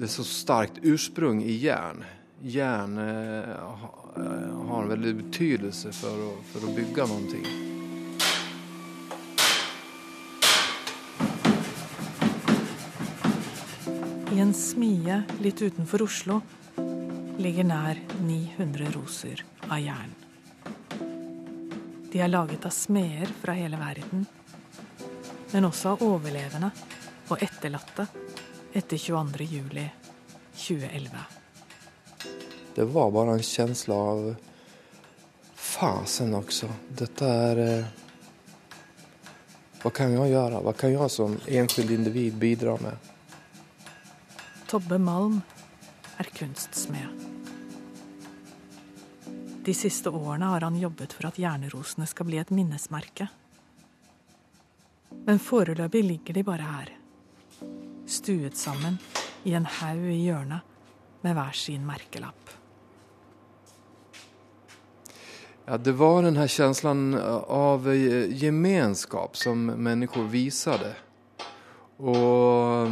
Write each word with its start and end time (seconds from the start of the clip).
det 0.00 0.06
er 0.06 0.12
så 0.14 0.24
sterkt 0.24 0.78
ursprung 0.88 1.42
i 1.44 1.58
jern. 1.60 1.98
Jern 2.40 2.94
eh, 2.98 3.50
har 4.68 4.82
en 4.82 4.88
veldig 4.88 5.10
betydelse 5.18 5.90
for 5.92 6.22
å, 6.24 6.30
for 6.48 6.64
å 6.64 6.70
bygge 6.72 7.04
noe. 7.10 7.40
I 14.32 14.40
en 14.40 14.54
smie 14.56 15.18
litt 15.44 15.60
utenfor 15.60 16.06
Oslo 16.06 16.38
ligger 17.36 17.68
nær 17.68 18.00
900 18.24 18.96
roser 18.96 19.44
av 19.68 19.84
jern. 19.84 20.16
De 22.08 22.24
er 22.24 22.32
laget 22.32 22.64
av 22.64 22.72
smeder 22.72 23.36
fra 23.44 23.52
hele 23.60 23.76
verden, 23.84 24.24
men 25.52 25.68
også 25.68 25.92
av 25.92 26.08
overlevende 26.08 26.72
og 27.28 27.36
etterlatte 27.44 28.08
etter 28.72 28.96
22. 28.96 29.44
juli 29.44 29.90
2011. 30.52 31.18
Det 32.74 32.84
var 32.84 33.10
bare 33.10 33.30
en 33.30 33.42
kjensle 33.42 33.94
av 33.94 34.34
Fasen 35.54 36.34
også. 36.34 36.68
Dette 36.88 37.26
er 37.26 37.62
eh, 37.64 37.88
Hva 39.80 39.90
kan 39.96 40.12
jeg 40.12 40.32
gjøre? 40.32 40.60
Hva 40.60 40.74
kan 40.76 40.92
jeg 40.92 41.10
som 41.12 41.38
enskild 41.48 41.90
individ 41.94 42.36
bidra 42.36 42.76
med? 42.82 43.10
Tobbe 44.68 44.98
Malm 45.00 45.40
er 46.20 46.30
kunstsmed. 46.36 47.26
De 49.64 49.74
siste 49.74 50.10
årene 50.10 50.52
har 50.52 50.68
han 50.68 50.78
jobbet 50.78 51.12
for 51.16 51.30
at 51.30 51.38
Jernrosene 51.40 52.06
skal 52.08 52.28
bli 52.28 52.38
et 52.40 52.52
minnesmerke. 52.54 53.28
Men 55.26 55.42
foreløpig 55.42 56.04
ligger 56.04 56.36
de 56.36 56.44
bare 56.46 56.72
her. 56.76 56.99
Stuet 58.10 58.56
sammen 58.56 58.98
i 59.46 59.54
en 59.54 59.68
haug 59.70 60.08
i 60.10 60.16
hjørnet 60.24 60.66
med 61.22 61.36
hver 61.36 61.54
sin 61.54 61.84
merkelapp. 61.86 62.50
Ja, 65.68 65.76
det 65.78 65.92
var 65.94 66.24
denne 66.26 66.48
følelsen 66.50 67.14
av 67.14 67.86
gemenskap 68.34 69.38
som 69.38 69.62
mennesker 69.70 70.26
viser 70.32 70.82
det. 70.82 70.96
Og 72.02 72.90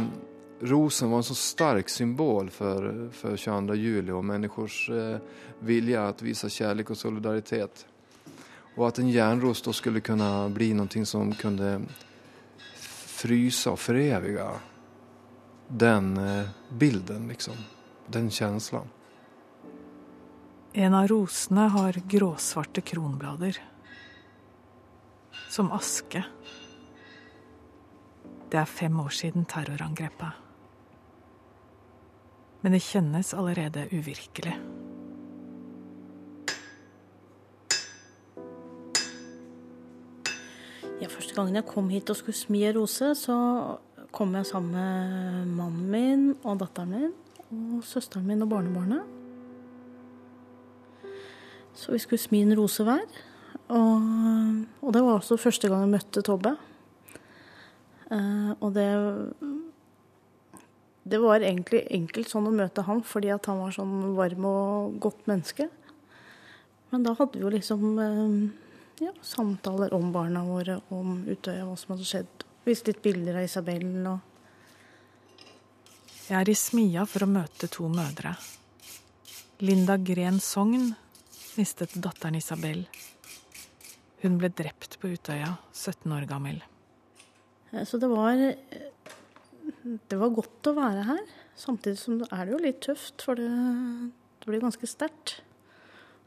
rosen 0.71 1.11
var 1.11 1.19
en 1.19 1.27
så 1.27 1.35
sterk 1.35 1.91
symbol 1.91 2.47
for, 2.55 2.87
for 3.11 3.35
22. 3.35 3.75
juli 3.75 4.15
og 4.15 4.23
menneskers 4.23 4.79
eh, 4.93 5.43
vilje 5.67 5.99
å 5.99 6.15
vise 6.23 6.47
kjærlighet 6.47 6.95
og 6.95 7.01
solidaritet. 7.03 7.83
Og 8.77 8.87
at 8.87 9.03
en 9.03 9.11
jernros 9.11 9.65
da 9.67 9.75
skulle 9.75 9.99
kunne 9.99 10.31
bli 10.55 10.71
noe 10.79 11.03
som 11.03 11.35
kunne 11.35 11.75
fryse 13.19 13.67
og 13.67 13.81
forevige 13.83 14.47
den 15.69 16.17
eh, 16.17 16.49
bilden, 16.69 17.27
liksom. 17.29 17.57
Den 18.09 18.31
følelsen. 18.33 18.89
En 20.73 20.93
av 20.93 21.07
rosene 21.09 21.69
har 21.69 22.01
gråsvarte 22.09 22.81
kronblader. 22.81 23.57
Som 25.49 25.71
aske. 25.71 26.23
Det 28.49 28.57
er 28.57 28.69
fem 28.69 28.99
år 28.99 29.13
siden 29.13 29.45
terrorangrepet 29.49 30.49
men 32.61 32.75
det 32.75 32.83
kjennes 32.83 33.33
allerede 33.33 33.87
uvirkelig. 33.91 34.55
Ja, 40.99 41.07
første 41.07 41.35
gangen 41.37 41.55
jeg 41.55 41.67
kom 41.69 41.87
hit 41.93 42.11
og 42.11 42.19
skulle 42.19 42.35
smi 42.35 42.65
en 42.67 42.75
rose, 42.75 43.13
så 43.15 43.35
kom 44.15 44.33
jeg 44.37 44.47
sammen 44.49 44.73
med 44.73 45.55
mannen 45.57 45.89
min 45.93 46.23
og 46.43 46.59
datteren 46.61 46.93
min 46.93 47.11
og 47.49 47.85
søsteren 47.85 48.27
min 48.29 48.43
og 48.45 48.51
barnebarnet. 48.51 49.15
Så 51.73 51.93
vi 51.93 52.01
skulle 52.03 52.21
smi 52.21 52.43
en 52.43 52.55
rose 52.57 52.83
hver. 52.85 53.05
Og, 53.69 54.09
og 54.83 54.93
det 54.93 55.01
var 55.05 55.15
også 55.15 55.37
første 55.39 55.69
gang 55.71 55.85
jeg 55.85 55.93
møtte 55.93 56.23
Tobbe. 56.25 56.55
Uh, 58.09 58.53
og 58.59 58.73
det 58.73 58.89
det 61.09 61.17
var 61.17 61.41
egentlig 61.41 61.85
enkelt 61.95 62.29
sånn 62.29 62.49
å 62.49 62.53
møte 62.53 62.83
han 62.85 62.99
fordi 63.07 63.31
at 63.33 63.47
han 63.49 63.61
var 63.63 63.73
sånn 63.73 64.11
varm 64.17 64.45
og 64.45 64.99
godt 65.01 65.23
menneske. 65.29 65.69
Men 66.91 67.05
da 67.05 67.15
hadde 67.17 67.37
vi 67.37 67.45
jo 67.45 67.53
liksom 67.53 67.85
uh, 67.97 68.35
ja, 69.01 69.13
samtaler 69.25 69.93
om 69.95 70.11
barna 70.13 70.43
våre, 70.45 70.79
om 70.93 71.23
Utøya, 71.29 71.65
hva 71.65 71.77
som 71.79 71.95
hadde 71.95 72.09
skjedd. 72.09 72.45
Viste 72.69 72.91
litt 72.91 73.01
bilder 73.01 73.39
av 73.39 73.47
Isabel 73.47 73.85
og 74.05 74.19
Jeg 76.27 76.35
er 76.37 76.49
i 76.51 76.53
smia 76.53 77.05
for 77.09 77.25
å 77.25 77.29
møte 77.31 77.65
to 77.73 77.87
mødre. 77.89 78.35
Linda 79.65 79.95
Gren 79.97 80.37
Sogn 80.43 80.91
mistet 81.57 81.95
datteren 81.97 82.37
Isabel. 82.37 82.83
Hun 84.21 84.37
ble 84.37 84.51
drept 84.53 84.99
på 85.01 85.09
Utøya, 85.15 85.55
17 85.73 86.13
år 86.13 86.27
gammel. 86.29 86.61
Så 87.89 87.97
det 87.97 88.11
var 88.11 88.37
det 89.83 90.19
var 90.21 90.35
godt 90.37 90.69
å 90.69 90.75
være 90.77 91.07
her. 91.09 91.23
Samtidig 91.57 91.97
som 92.03 92.21
er 92.29 92.45
det 92.45 92.53
jo 92.53 92.61
litt 92.61 92.83
tøft, 92.85 93.25
for 93.25 93.39
det, 93.39 93.49
det 94.43 94.51
blir 94.51 94.61
ganske 94.61 94.89
sterkt. 94.89 95.39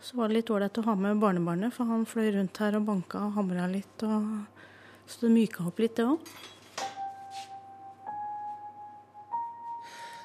Så 0.02 0.18
var 0.18 0.28
det 0.28 0.40
litt 0.40 0.50
ålreit 0.50 0.82
å 0.82 0.86
ha 0.88 0.96
med 0.98 1.22
barnebarnet, 1.22 1.70
for 1.76 1.86
han 1.86 2.02
fløy 2.08 2.32
rundt 2.34 2.58
her 2.64 2.80
og 2.80 2.88
banka 2.90 3.22
og 3.28 3.38
hamra 3.38 3.70
litt. 3.70 4.02
Og, 4.02 4.42
så 5.06 5.26
det 5.26 5.32
myka 5.34 5.66
opp 5.68 5.82
litt, 5.82 5.96
det 5.98 6.06
òg. 6.08 6.32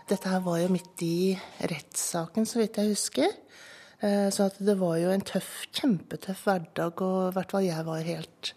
Dette 0.08 0.32
her 0.32 0.40
var 0.46 0.62
jo 0.62 0.72
midt 0.72 1.04
i 1.04 1.36
rettssaken, 1.68 2.46
så 2.48 2.62
vidt 2.62 2.80
jeg 2.80 2.94
husker. 2.94 3.34
Eh, 4.00 4.30
så 4.32 4.48
det 4.58 4.78
var 4.80 4.96
jo 5.02 5.12
en 5.12 5.26
tøff, 5.26 5.66
kjempetøff 5.76 6.46
hverdag, 6.48 7.02
og 7.04 7.32
i 7.32 7.34
hvert 7.36 7.56
fall 7.56 7.66
jeg 7.66 7.88
var 7.88 8.06
helt 8.06 8.54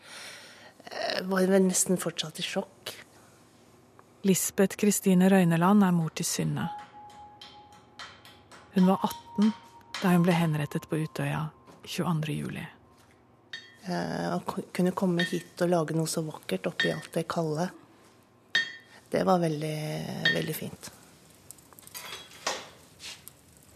eh, 0.85 1.23
Var 1.27 1.55
nesten 1.65 1.99
fortsatt 1.99 2.39
i 2.39 2.47
sjokk. 2.47 2.95
Lisbeth 4.29 4.77
Kristine 4.77 5.31
Røyneland 5.33 5.83
er 5.83 5.97
mor 5.97 6.13
til 6.15 6.29
Synne. 6.29 6.69
Hun 8.77 8.87
var 8.87 9.01
18 9.09 9.51
da 10.01 10.13
hun 10.13 10.23
ble 10.25 10.37
henrettet 10.37 10.87
på 10.89 11.01
Utøya 11.03 11.49
22. 11.89 12.80
juli. 13.91 14.31
Å 14.35 14.41
kunne 14.73 14.93
komme 14.93 15.27
hit 15.29 15.61
og 15.63 15.71
lage 15.71 15.97
noe 15.97 16.09
så 16.09 16.23
vakkert 16.23 16.67
oppi 16.71 16.93
alt 16.93 17.13
det 17.15 17.27
kalde, 17.29 17.71
det 19.11 19.25
var 19.27 19.41
veldig, 19.43 19.79
veldig 20.35 20.55
fint. 20.55 20.91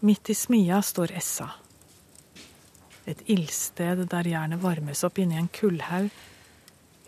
Midt 0.05 0.29
i 0.29 0.35
smia 0.35 0.81
står 0.81 1.11
Essa. 1.11 1.49
Et 3.05 3.19
ildsted 3.29 4.05
der 4.09 4.27
jernet 4.27 4.61
varmes 4.61 5.03
opp 5.03 5.19
inni 5.19 5.37
en 5.37 5.51
kullhaug 5.51 6.09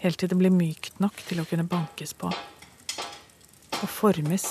helt 0.02 0.20
til 0.20 0.30
det 0.30 0.38
blir 0.38 0.54
mykt 0.54 1.00
nok 1.02 1.24
til 1.26 1.42
å 1.42 1.46
kunne 1.50 1.66
bankes 1.66 2.14
på 2.14 2.30
og 3.78 3.90
formes 3.90 4.46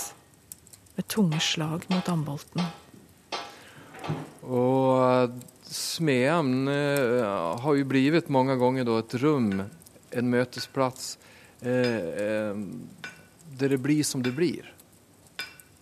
med 0.97 1.07
tunge 1.11 1.39
slag 1.43 1.87
mot 1.91 2.09
ambolten. 2.11 2.63
Og 4.47 5.35
smeden 5.71 6.69
eh, 6.69 7.59
har 7.61 7.75
jo 7.75 7.85
blitt 7.85 8.29
mange 8.29 8.57
ganger 8.57 8.89
et 8.99 9.15
rom, 9.23 9.51
en 10.11 10.31
møtesplass, 10.31 11.19
eh, 11.61 12.07
eh, 12.27 12.63
der 13.59 13.75
det 13.75 13.79
blir 13.83 14.05
som 14.05 14.23
det 14.23 14.33
blir. 14.37 14.73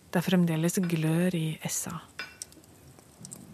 Det 0.09 0.21
er 0.21 0.25
fremdeles 0.25 0.79
glør 0.79 1.35
i 1.35 1.57
Essa. 1.61 1.99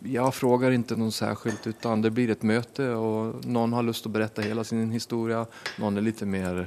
Jeg 0.01 0.33
spør 0.33 0.73
ikke 0.73 0.97
noe 0.97 1.13
særskilt, 1.13 1.67
utan 1.67 2.01
det 2.01 2.13
blir 2.13 2.31
et 2.33 2.43
møte, 2.43 2.87
og 2.97 3.45
noen 3.45 3.73
har 3.77 3.85
lyst 3.85 4.05
til 4.05 4.09
å 4.09 4.15
berette 4.15 4.45
hele 4.45 4.63
sin 4.65 4.89
historie. 4.93 5.43
Noen 5.77 5.97
er 5.97 6.05
litt 6.05 6.23
mer 6.25 6.63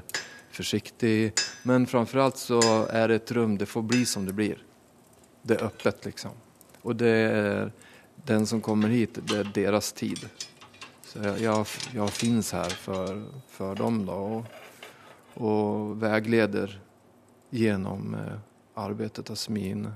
forsiktig. 0.55 1.33
Men 1.67 1.87
framförallt 1.87 2.38
så 2.38 2.61
er 2.94 3.11
det 3.11 3.23
et 3.23 3.33
rum, 3.35 3.56
det 3.59 3.67
får 3.67 3.83
bli 3.83 4.05
som 4.06 4.27
det 4.27 4.37
blir. 4.38 4.62
Det 5.43 5.59
er 5.59 5.67
åpent, 5.67 6.05
liksom. 6.05 6.31
Og 6.85 6.97
det 6.97 7.09
är 7.09 7.71
den 8.26 8.47
som 8.47 8.61
kommer 8.61 8.88
hit, 8.88 9.19
det 9.29 9.38
er 9.38 9.53
deres 9.55 9.93
tid. 9.93 10.25
Så 11.05 11.21
jeg, 11.23 11.44
jeg, 11.44 11.67
jeg 11.94 12.15
finns 12.17 12.50
her 12.56 12.73
for, 12.81 13.21
for 13.53 13.76
dem 13.79 14.03
da, 14.09 14.17
og, 14.17 14.47
og 15.38 15.97
veileder 16.03 16.73
gjennom 17.55 18.17
eh, 18.19 18.38
arbetet 18.81 19.31
av 19.31 19.38
Smin 19.38 19.87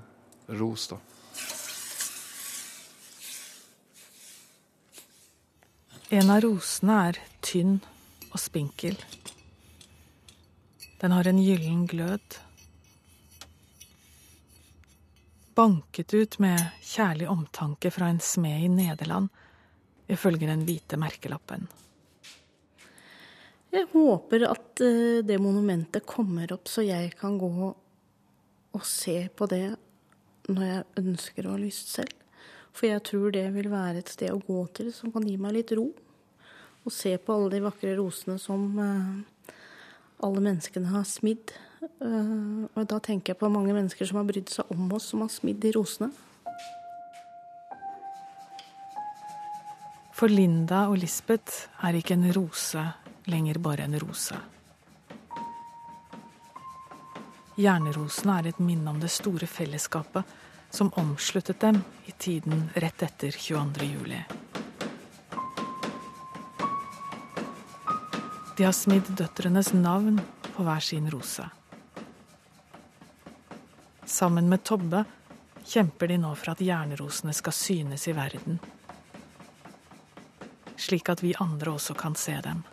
Ros. 0.60 0.88
Da. 0.92 1.00
En 6.08 6.30
av 6.32 6.40
rosene 6.44 6.98
er 7.10 7.22
tynn 7.44 7.80
og 8.30 8.38
spinkel. 8.40 8.94
Den 11.02 11.12
har 11.12 11.28
en 11.28 11.40
gyllen 11.42 11.82
glød. 11.90 12.38
Banket 15.58 16.14
ut 16.14 16.36
med 16.38 16.60
kjærlig 16.86 17.26
omtanke 17.26 17.90
fra 17.90 18.12
en 18.12 18.20
smed 18.22 18.62
i 18.62 18.68
Nederland, 18.70 19.26
ifølge 20.06 20.46
den 20.46 20.62
hvite 20.68 20.94
merkelappen. 21.00 21.66
Jeg 23.74 23.88
håper 23.90 24.44
at 24.46 24.84
eh, 24.86 25.18
det 25.26 25.40
monumentet 25.42 26.06
kommer 26.06 26.54
opp, 26.54 26.70
så 26.70 26.86
jeg 26.86 27.10
kan 27.18 27.40
gå 27.42 27.50
og 27.58 28.86
se 28.86 29.16
på 29.34 29.48
det 29.50 29.74
når 30.46 30.64
jeg 30.68 30.86
ønsker 31.02 31.48
å 31.48 31.56
ha 31.56 31.60
lyst 31.64 31.90
selv. 31.96 32.14
For 32.70 32.86
jeg 32.92 33.02
tror 33.10 33.34
det 33.34 33.48
vil 33.58 33.72
være 33.72 34.04
et 34.04 34.14
sted 34.14 34.30
å 34.30 34.38
gå 34.38 34.60
til 34.78 34.92
som 34.94 35.10
kan 35.10 35.26
gi 35.26 35.34
meg 35.42 35.58
litt 35.58 35.74
ro. 35.74 35.88
Og 36.86 36.94
se 36.94 37.16
på 37.18 37.34
alle 37.34 37.56
de 37.56 37.64
vakre 37.66 37.98
rosene 37.98 38.38
som 38.38 38.78
uh, 38.78 39.50
alle 40.22 40.44
menneskene 40.52 40.94
har 40.94 41.02
smidd. 41.08 41.50
Uh, 41.78 42.66
og 42.74 42.86
da 42.90 42.98
tenker 43.02 43.32
jeg 43.32 43.40
på 43.40 43.50
mange 43.52 43.74
mennesker 43.74 44.08
som 44.08 44.20
har 44.20 44.26
brydd 44.28 44.50
seg 44.52 44.70
om 44.74 44.88
oss, 44.96 45.10
som 45.12 45.22
har 45.24 45.30
smidd 45.32 45.60
de 45.62 45.72
rosene. 45.76 46.10
For 50.18 50.30
Linda 50.32 50.88
og 50.90 50.98
Lisbeth 50.98 51.68
er 51.86 51.94
ikke 51.94 52.16
en 52.16 52.32
rose 52.34 52.82
lenger 53.30 53.60
bare 53.62 53.84
en 53.86 53.98
rose. 54.02 54.38
Jernrosene 57.58 58.38
er 58.38 58.48
et 58.50 58.58
minne 58.62 58.90
om 58.90 58.98
det 59.02 59.10
store 59.10 59.46
fellesskapet 59.50 60.26
som 60.74 60.90
omsluttet 61.00 61.60
dem 61.62 61.80
i 62.06 62.14
tiden 62.18 62.68
rett 62.74 63.02
etter 63.02 63.34
22. 63.34 63.86
juli. 63.86 64.20
De 68.58 68.66
har 68.66 68.74
smidd 68.74 69.10
døtrenes 69.14 69.72
navn 69.74 70.18
på 70.54 70.66
hver 70.66 70.82
sin 70.82 71.10
rose. 71.10 71.46
Sammen 74.18 74.48
med 74.50 74.64
Tobbe 74.66 75.04
kjemper 75.62 76.08
de 76.10 76.16
nå 76.18 76.32
for 76.34 76.50
at 76.50 76.62
jernrosene 76.64 77.30
skal 77.36 77.54
synes 77.54 78.08
i 78.10 78.14
verden. 78.16 78.58
Slik 80.74 81.10
at 81.12 81.22
vi 81.22 81.36
andre 81.38 81.76
også 81.76 81.94
kan 81.98 82.16
se 82.18 82.34
dem. 82.42 82.64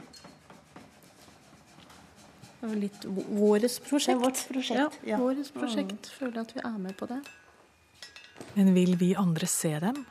Litt 2.81 3.06
våres 3.06 3.77
prosjekt. 3.77 4.09
Det 4.09 4.15
er 4.15 4.24
vårt 4.24 4.44
prosjekt. 4.50 4.81
Ja, 5.03 5.12
ja. 5.12 5.21
våres 5.21 5.53
prosjekt. 5.53 6.09
Føler 6.18 6.42
at 6.42 6.56
vi 6.56 6.65
er 6.65 6.77
med 6.81 6.97
på 6.97 7.12
det. 7.13 7.21
Men 8.57 8.74
vil 8.74 8.95
vi 8.97 9.13
andre 9.13 9.45
se 9.45 9.75
dem? 9.83 10.01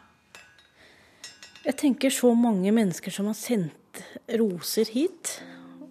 Jeg 1.64 1.78
tenker 1.82 2.14
så 2.14 2.30
mange 2.38 2.70
mennesker 2.76 3.10
som 3.10 3.26
har 3.32 3.38
sendt 3.38 4.04
roser 4.38 4.86
hit, 4.94 5.40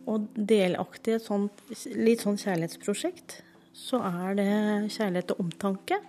og 0.08 0.30
delaktig 0.36 1.18
i 1.18 1.20
et 1.20 1.28
sånt, 1.28 1.66
litt 2.00 2.24
sånn 2.24 2.40
kjærlighetsprosjekt, 2.40 3.42
så 3.74 4.00
er 4.06 4.38
det 4.38 4.50
kjærlighet 4.94 5.34
og 5.34 5.44
omtanke. 5.44 6.00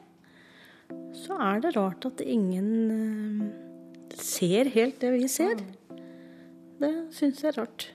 Så 1.16 1.36
er 1.40 1.62
det 1.64 1.74
rart 1.76 2.04
at 2.06 2.20
ingen 2.20 2.70
uh, 2.92 3.46
ser 4.20 4.68
helt 4.74 5.00
det 5.00 5.12
vi 5.16 5.28
ser. 5.32 5.62
Det 6.80 6.92
syns 7.14 7.40
jeg 7.42 7.54
er 7.54 7.60
rart. 7.62 7.86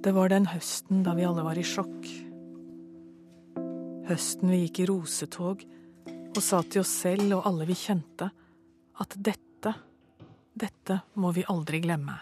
Det 0.00 0.14
var 0.16 0.32
den 0.32 0.48
høsten 0.48 1.04
da 1.04 1.14
vi 1.14 1.26
alle 1.28 1.44
var 1.44 1.58
i 1.60 1.66
sjokk. 1.66 2.08
Høsten 4.10 4.50
vi 4.50 4.64
gikk 4.64 4.82
i 4.82 4.88
rosetog 4.90 5.62
og 6.30 6.40
sa 6.42 6.62
til 6.64 6.82
oss 6.82 6.94
selv 7.04 7.36
og 7.36 7.46
alle 7.50 7.66
vi 7.68 7.76
kjente, 7.78 8.30
at 9.00 9.14
dette, 9.18 9.74
dette 10.56 10.98
må 11.20 11.34
vi 11.36 11.46
aldri 11.52 11.82
glemme. 11.84 12.16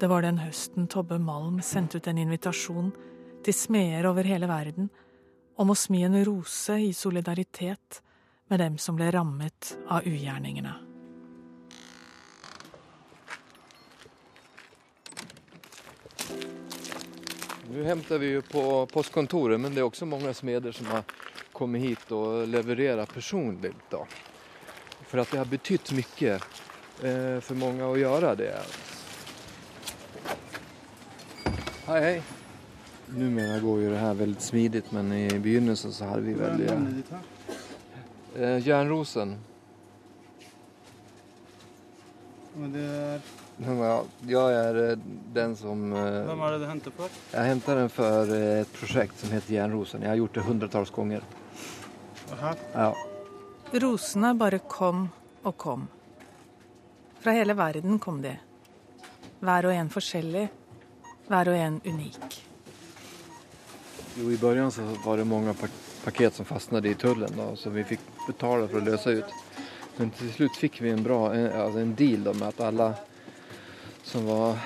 Det 0.00 0.08
var 0.10 0.22
den 0.22 0.38
høsten 0.42 0.88
Tobbe 0.90 1.18
Malm 1.18 1.60
sendte 1.62 1.98
ut 1.98 2.08
en 2.10 2.18
invitasjon 2.18 2.92
til 3.44 3.54
smeder 3.54 4.06
over 4.10 4.26
hele 4.26 4.48
verden 4.50 4.88
om 5.60 5.70
å 5.70 5.76
smi 5.78 6.02
en 6.06 6.16
rose 6.24 6.78
i 6.80 6.92
solidaritet 6.96 8.00
med 8.50 8.60
dem 8.60 8.78
som 8.78 8.96
ble 8.98 9.10
rammet 9.14 9.74
av 9.88 10.06
ugjerningene. 10.08 10.74
Nå 17.72 17.84
henter 17.86 18.18
vi 18.20 18.34
jo 18.34 18.42
på 18.44 18.62
postkontoret 18.92 19.60
men 19.60 19.72
det 19.72 19.80
er 19.80 19.88
også 19.88 20.08
mange 20.08 20.34
smeder 20.36 20.74
som 20.76 20.90
har 20.92 21.06
kommet 21.56 21.80
hit 21.80 22.10
og 22.12 22.42
levererat 22.50 23.12
personlig. 23.14 23.72
Da. 23.88 24.02
For 25.08 25.22
at 25.22 25.32
det 25.32 25.40
har 25.40 25.48
betytt 25.48 25.94
mye 25.96 26.34
eh, 26.36 27.52
mange 27.60 27.86
å 27.86 27.96
gjøre 27.96 28.34
det. 28.40 28.52
Hej 31.86 32.00
hej! 32.02 32.22
Numera 33.06 33.60
går 33.60 33.80
ju 33.80 33.90
det 33.90 33.96
här 33.96 34.14
väldigt 34.14 34.40
smidigt 34.42 34.92
men 34.92 35.12
i 35.12 35.38
begynnelsen 35.38 35.92
så 35.92 36.04
hade 36.04 36.22
vi 36.22 36.34
väldigt... 36.34 36.70
Eh, 38.36 38.68
järnrosen. 38.68 39.38
Och 42.62 42.68
det 42.68 42.80
är 42.80 43.20
Ja, 43.66 44.04
jag 44.26 44.52
är 44.52 44.90
eh, 44.90 44.98
den 45.32 45.56
som... 45.56 45.92
eh, 45.92 45.98
Hvem 46.02 46.40
er 46.40 46.52
det 46.52 46.58
du 46.58 46.66
henter 46.66 46.90
for? 46.90 47.08
Jag 47.32 47.40
hämtar 47.42 47.76
den 47.76 47.88
för 47.90 48.22
et 48.34 48.66
ett 48.66 48.72
projekt 48.72 49.18
som 49.20 49.30
heter 49.30 49.54
Järnrosen. 49.54 50.02
Jag 50.02 50.08
har 50.08 50.16
gjort 50.16 50.34
det 50.34 50.40
hundratals 50.40 50.90
gånger. 50.90 51.22
Aha. 52.32 52.54
Ja. 52.72 52.94
Rosene 53.72 54.34
bare 54.34 54.58
kom 54.58 55.08
og 55.42 55.56
kom. 55.56 55.88
Fra 57.20 57.32
hele 57.32 57.54
verden 57.54 57.98
kom 57.98 58.22
de. 58.22 58.36
Hver 59.40 59.66
og 59.66 59.74
en 59.74 59.90
forskjellig, 59.90 60.48
hver 61.28 61.52
og 61.52 61.56
en 61.56 61.80
unik. 61.84 62.42
Jo, 64.18 64.28
I 64.28 64.36
begynnelsen 64.36 64.90
så 64.90 65.00
var 65.04 65.16
det 65.16 65.24
mange 65.28 65.54
pakket 65.54 65.92
paket 66.04 66.34
som 66.34 66.44
fastnade 66.44 66.88
i 66.88 66.94
tullen 66.94 67.36
da, 67.36 67.56
så 67.56 67.70
vi 67.70 67.84
fikk 67.84 68.00
betale 68.26 68.68
for 68.68 68.80
å 68.80 68.84
løse 68.84 69.10
ut. 69.10 69.34
Men 69.96 70.10
til 70.16 70.32
slutt 70.34 70.58
fikk 70.58 70.80
vi 70.82 70.90
en 70.90 71.02
bra 71.04 71.34
en, 71.34 71.46
altså 71.52 71.82
en 71.82 71.94
deal 71.94 72.24
da, 72.26 72.34
med 72.34 72.48
at 72.48 72.62
alle 72.66 72.88
som 74.02 74.26
var 74.26 74.58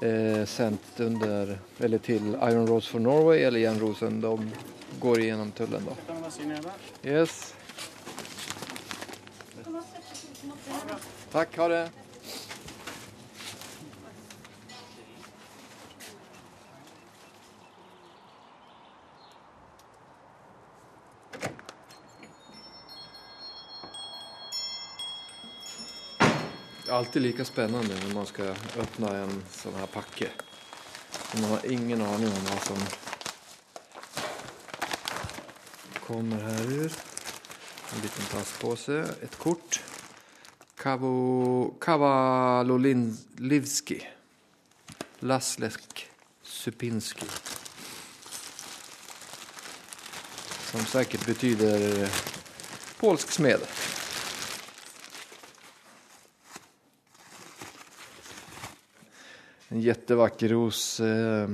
eh, 0.00 0.44
sendt 0.48 1.00
under, 1.04 1.58
eller 1.78 2.04
til 2.06 2.32
Iron 2.32 2.68
Rose 2.68 2.88
for 2.88 3.02
Norway 3.02 3.44
eller 3.44 3.60
Järnrosen, 3.60 4.20
de 4.24 5.00
går 5.00 5.24
igjennom 5.26 5.52
tullen 5.52 5.84
da. 5.84 5.96
Yes. 7.04 7.54
Takk, 11.30 11.56
ha 11.56 11.68
det. 11.70 11.84
Alltid 26.90 27.22
like 27.22 27.44
spennende 27.44 27.94
når 28.02 28.14
man 28.14 28.26
skal 28.26 28.56
åpne 28.82 29.08
en 29.22 29.42
sånn 29.54 29.74
her 29.78 29.86
pakke. 29.90 30.30
Man 31.34 31.44
har 31.52 31.66
ingen 31.70 32.02
aning 32.02 32.32
om 32.34 32.44
hva 32.48 32.58
som 32.66 32.78
kommer 36.06 36.38
her 36.42 36.72
ur. 36.84 36.92
En 37.90 38.02
liten 38.04 38.24
plastpose, 38.30 38.98
et 39.22 39.38
kort. 39.38 39.80
Kavo, 40.80 41.74
Kavalolivski. 41.82 44.00
Laslek 45.20 46.08
Supinski. 46.42 47.26
Som 50.70 50.86
sikkert 50.86 51.26
betyder 51.26 52.08
polsk 53.00 53.32
smed. 53.34 53.60
En 59.72 59.80
jättevacker 59.80 60.48
ros 60.48 61.00
eh, 61.00 61.48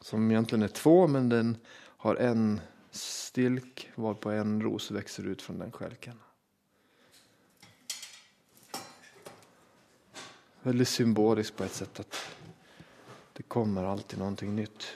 som 0.00 0.30
egentligen 0.30 0.62
är 0.62 0.68
två 0.68 1.06
men 1.06 1.28
den 1.28 1.56
har 1.76 2.16
en 2.16 2.60
stilk 2.90 3.90
varpå 3.94 4.30
en 4.30 4.62
ros 4.62 4.90
växer 4.90 5.26
ut 5.26 5.42
från 5.42 5.58
den 5.58 5.72
skälken. 5.72 6.18
Väldigt 10.62 10.88
symboliskt 10.88 11.56
på 11.56 11.64
ett 11.64 11.72
sätt 11.72 12.00
att 12.00 12.16
det 13.32 13.42
kommer 13.42 13.84
alltid 13.84 14.18
någonting 14.18 14.56
nytt. 14.56 14.86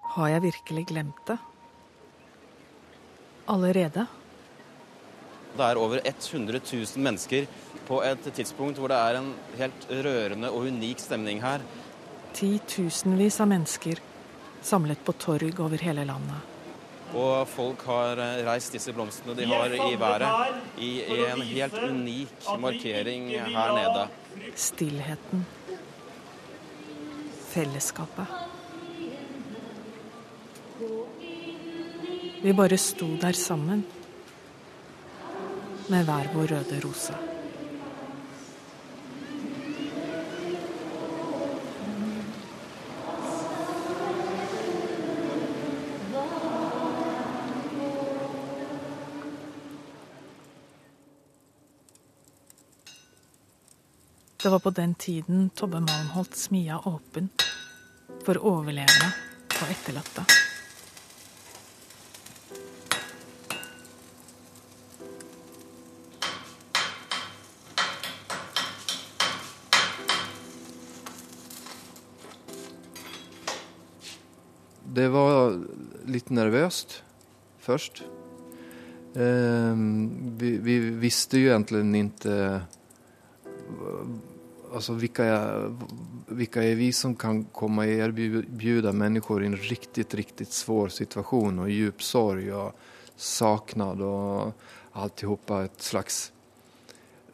Har 0.00 0.28
jeg 0.28 0.40
virkelig 0.40 0.86
glemt 0.86 1.26
det? 1.26 1.38
Allerede? 3.44 4.06
Det 5.56 5.66
er 5.66 5.80
over 5.80 6.00
100 6.04 6.60
000 6.72 7.02
mennesker 7.04 7.46
på 7.88 8.02
et 8.06 8.30
tidspunkt 8.34 8.78
hvor 8.78 8.92
det 8.92 8.98
er 8.98 9.18
en 9.18 9.32
helt 9.58 9.88
rørende 9.90 10.50
og 10.50 10.70
unik 10.70 11.02
stemning 11.02 11.42
her. 11.42 11.64
Titusenvis 12.34 13.40
av 13.42 13.50
mennesker 13.50 13.98
samlet 14.62 15.02
på 15.04 15.14
torg 15.18 15.60
over 15.60 15.82
hele 15.82 16.04
landet. 16.06 16.46
Og 17.10 17.48
folk 17.50 17.82
har 17.88 18.20
eh, 18.22 18.44
reist 18.46 18.76
disse 18.76 18.92
blomstene 18.94 19.34
de 19.34 19.48
har 19.50 19.72
i 19.74 19.96
været, 19.98 20.60
i 20.78 20.90
en 21.16 21.42
helt 21.42 21.78
unik 21.82 22.50
markering 22.62 23.32
her 23.34 23.72
nede. 23.74 24.04
Stillheten. 24.54 25.42
Fellesskapet. 27.50 28.26
Vi 32.40 32.52
bare 32.56 32.78
sto 32.78 33.08
der 33.20 33.32
sammen 33.32 33.82
med 35.90 36.04
hver 36.04 36.28
vår 36.34 36.46
røde 36.46 36.80
rose. 36.84 37.14
Det 54.42 54.48
var 54.48 54.58
på 54.58 54.70
den 54.70 54.94
tiden 54.94 55.50
Tobbe 55.50 55.80
Malmholt 55.80 56.36
smia 56.36 56.78
åpen 56.84 57.28
for 58.24 58.38
overlevende 58.38 59.10
og 59.60 59.74
etterlatte. 59.74 60.49
Det 75.00 75.08
var 75.08 75.54
litt 76.12 76.28
nervøst 76.28 76.98
først. 77.64 78.02
Eh, 79.16 79.78
vi, 80.40 80.50
vi 80.60 80.74
visste 81.00 81.40
jo 81.40 81.54
egentlig 81.54 82.02
ikke 82.02 82.34
alltså 84.74 84.92
vilka, 84.92 85.24
är, 85.24 85.76
vilka 86.26 86.60
vi 86.60 86.92
som 86.92 87.14
kan 87.14 87.44
komma 87.44 87.82
och 87.82 87.88
erbjuda 87.88 88.92
människor 88.92 89.42
i 89.42 89.46
en 89.46 89.56
riktigt, 89.56 90.14
riktigt 90.14 90.52
svår 90.52 90.88
situation 90.88 91.58
och 91.58 91.70
djup 91.70 92.02
sorg 92.02 92.52
och 92.52 92.72
saknad 93.16 94.02
och 94.02 94.52
alltihopa 94.92 95.64
ett 95.64 95.82
slags 95.82 96.32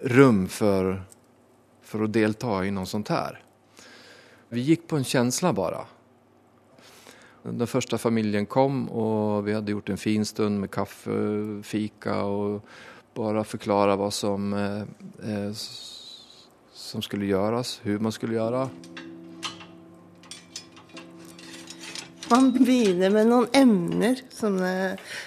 rum 0.01 0.49
för, 0.49 1.03
för 1.83 2.05
att 2.05 2.13
delta 2.13 2.65
i 2.65 2.71
något 2.71 2.89
sånt 2.89 3.09
här. 3.09 3.43
Vi 4.49 4.61
gick 4.61 4.89
på 4.89 4.97
en 4.97 5.05
känsla 5.05 5.53
bara. 5.53 5.96
Den 7.47 7.69
første 7.71 7.99
familien 7.99 8.49
kom 8.51 8.87
og 8.91 9.45
vi 9.47 9.55
hadde 9.55 9.71
gjort 9.71 9.93
en 9.93 10.01
fin 10.01 10.25
stund 10.27 10.59
med 10.65 10.73
kaffe, 10.75 11.15
fika 11.63 12.25
og 12.27 12.65
bare 13.17 13.45
forklare 13.47 13.95
hva 13.97 14.11
som 14.13 14.51
eh, 14.57 14.83
eh 15.23 15.67
som 16.87 17.03
skulle 17.03 17.27
gjøres, 17.27 17.81
hvordan 17.83 18.05
man 18.07 18.13
skulle 18.15 18.37
gjøre. 18.37 18.61
Man 22.31 22.53
begynner 22.55 23.11
med 23.11 23.29
noen 23.31 23.49
emner 23.55 24.21
som, 24.31 24.59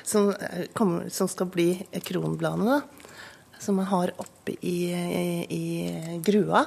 som, 0.08 0.30
kommer, 0.78 1.10
som 1.12 1.28
skal 1.32 1.50
bli 1.52 1.74
kronbladene. 2.06 2.80
Som 3.60 3.82
man 3.82 3.90
har 3.92 4.14
oppe 4.24 4.56
i, 4.62 4.78
i, 4.96 5.26
i 5.52 6.20
grua, 6.24 6.64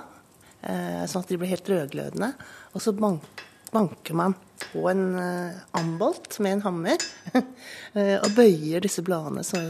eh, 0.61 1.05
sånn 1.09 1.25
at 1.25 1.33
de 1.33 1.39
blir 1.41 1.55
helt 1.55 1.71
rødglødende. 1.73 2.35
Og 2.77 2.85
så 2.85 2.93
bank, 2.93 3.45
banker 3.73 4.19
man 4.19 4.37
på 4.71 4.85
en 4.91 5.05
eh, 5.19 5.61
ambolt 5.79 6.39
med 6.45 6.59
en 6.59 6.65
hammer 6.67 7.05
eh, 7.37 8.17
og 8.19 8.31
bøyer 8.37 8.85
disse 8.85 9.05
bladene 9.05 9.45
så, 9.47 9.61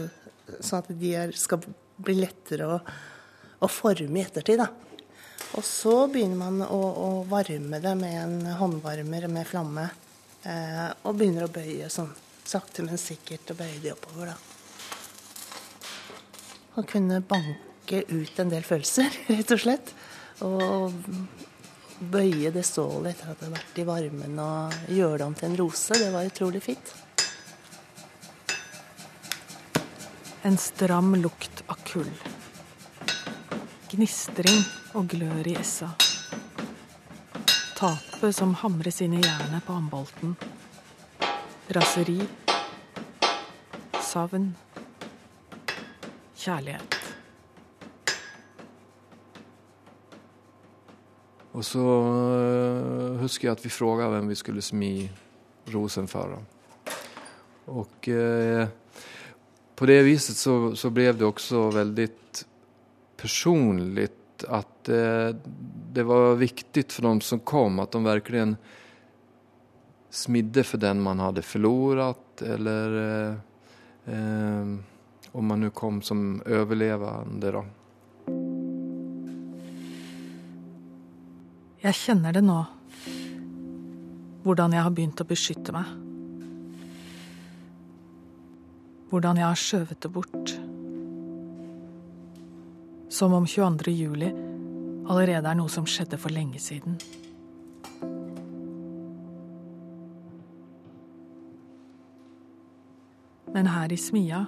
sånn 0.59 0.83
at 0.83 0.91
de 0.99 1.13
skal 1.37 1.63
bli 2.03 2.17
lettere 2.21 2.69
å, 2.69 2.79
å 3.63 3.69
forme 3.71 4.19
i 4.19 4.25
ettertid. 4.25 4.61
da. 4.61 4.69
Og 5.53 5.65
så 5.65 6.07
begynner 6.09 6.39
man 6.39 6.63
å, 6.65 6.79
å 6.79 7.09
varme 7.29 7.79
det 7.83 7.93
med 7.99 8.15
en 8.23 8.55
håndvarmer 8.57 9.27
med 9.29 9.47
flamme. 9.47 9.89
Eh, 10.43 10.89
og 11.05 11.19
begynner 11.19 11.45
å 11.45 11.53
bøye 11.53 11.89
sånn 11.93 12.11
sakte, 12.43 12.83
men 12.83 12.99
sikkert, 12.99 13.53
og 13.53 13.61
bøye 13.61 13.79
de 13.83 13.93
oppover, 13.93 14.33
da. 14.33 14.37
Og 16.73 16.87
kunne 16.89 17.21
banke 17.21 18.01
ut 18.09 18.39
en 18.41 18.51
del 18.51 18.65
følelser, 18.65 19.13
rett 19.31 19.53
og 19.53 19.61
slett. 19.61 19.93
Og 20.43 20.95
bøye 21.99 22.51
det 22.53 22.63
stålet 22.67 23.13
etter 23.13 23.31
at 23.31 23.39
det 23.39 23.47
hadde 23.47 23.57
vært 23.57 23.81
i 23.81 23.85
varmen, 23.87 24.39
og 24.39 24.91
gjøre 24.91 25.17
det 25.21 25.25
om 25.27 25.35
til 25.37 25.49
en 25.49 25.57
rose. 25.59 25.97
Det 25.99 26.11
var 26.13 26.29
utrolig 26.29 26.61
fint. 26.63 26.93
En 30.43 30.57
stram 30.59 31.13
lukt 31.15 31.63
av 31.71 31.79
kull. 31.87 32.09
Gnistring 33.93 34.63
og 34.97 35.13
glør 35.13 35.47
i 35.47 35.55
essa. 35.59 35.93
Tapet 37.77 38.35
som 38.35 38.55
hamres 38.63 38.99
inn 39.05 39.15
i 39.17 39.23
jernet 39.23 39.63
på 39.67 39.77
ambolten. 39.77 40.35
Raseri. 41.73 42.19
Savn. 44.03 44.51
Kjærlighet. 46.43 47.02
Og 51.53 51.65
så 51.65 51.83
uh, 51.83 53.19
husker 53.21 53.47
jeg 53.47 53.57
at 53.57 53.63
vi 53.65 53.71
spurte 53.73 54.09
hvem 54.09 54.31
vi 54.31 54.39
skulle 54.39 54.63
smi 54.65 54.93
rosen 55.73 56.09
for. 56.11 56.37
Og 57.71 58.09
eh, 58.11 58.67
på 59.75 59.87
det 59.87 60.01
viset 60.03 60.35
så, 60.35 60.75
så 60.75 60.91
ble 60.91 61.13
det 61.15 61.23
også 61.23 61.69
veldig 61.73 62.07
personlig 63.19 64.09
at 64.51 64.89
eh, 64.91 65.35
det 65.93 66.03
var 66.03 66.35
viktig 66.41 66.85
for 66.91 67.07
de 67.07 67.23
som 67.23 67.39
kom, 67.47 67.79
at 67.79 67.93
de 67.93 68.03
virkelig 68.03 68.47
smidde 70.13 70.63
for 70.67 70.81
den 70.81 71.01
man 71.01 71.21
hadde 71.23 71.45
forlorat, 71.45 72.43
eller 72.43 72.97
eh, 73.03 73.37
eh, 74.13 74.73
om 75.33 75.47
man 75.49 75.63
nå 75.63 75.71
kom 75.73 76.01
som 76.05 76.41
overlevende, 76.45 77.55
da. 77.55 77.63
Jeg 81.83 81.97
kjenner 81.99 82.31
det 82.31 82.45
nå, 82.47 82.61
hvordan 84.45 84.71
jeg 84.71 84.85
har 84.85 84.93
begynt 84.95 85.19
å 85.19 85.25
beskytte 85.27 85.73
meg. 85.75 85.89
Hvordan 89.11 89.41
jeg 89.41 89.49
har 89.49 89.59
skjøvet 89.59 89.99
det 90.05 90.11
bort. 90.15 90.53
Som 93.11 93.35
om 93.35 93.43
22. 93.43 93.91
juli 93.99 94.31
allerede 95.11 95.51
er 95.51 95.59
noe 95.59 95.67
som 95.67 95.83
skjedde 95.83 96.21
for 96.23 96.31
lenge 96.31 96.63
siden. 96.63 96.95
Men 103.51 103.73
her 103.75 103.91
i 103.91 103.99
smia 103.99 104.45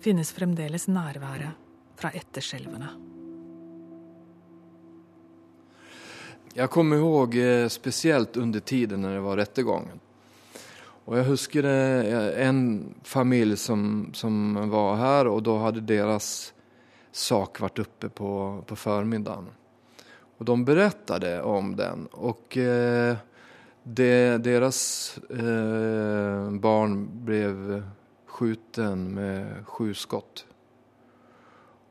finnes 0.00 0.32
fremdeles 0.32 0.88
nærværet 0.88 1.52
fra 2.00 2.16
etterskjelvene. 2.16 3.13
Jeg 6.54 6.70
kommer 6.70 6.96
ihåg 6.96 7.34
eh, 7.36 7.68
spesielt 7.68 8.36
under 8.36 8.60
tiden 8.60 9.02
når 9.02 9.16
det 9.16 9.22
var 9.24 9.36
rettergangen. 9.42 10.00
Og 11.04 11.16
jeg 11.18 11.26
husker 11.26 11.66
en 11.66 12.60
familie 13.04 13.58
som, 13.60 14.12
som 14.14 14.54
var 14.70 14.94
her, 14.96 15.28
og 15.28 15.42
da 15.44 15.58
hadde 15.66 15.82
deres 15.84 16.28
sak 17.12 17.58
vært 17.60 17.82
oppe 17.82 18.08
på, 18.08 18.30
på 18.64 18.78
formiddagen. 18.78 19.50
Og 20.38 20.46
de 20.48 20.56
fortalte 20.66 21.34
om 21.42 21.74
den 21.78 22.06
Og 22.14 22.56
eh, 22.58 23.16
det, 23.84 24.38
deras 24.46 24.80
eh, 25.28 26.48
barn 26.64 26.96
ble 27.26 27.42
skjuten 28.34 29.04
med 29.18 29.66
sju 29.68 29.92
skott. 29.94 30.46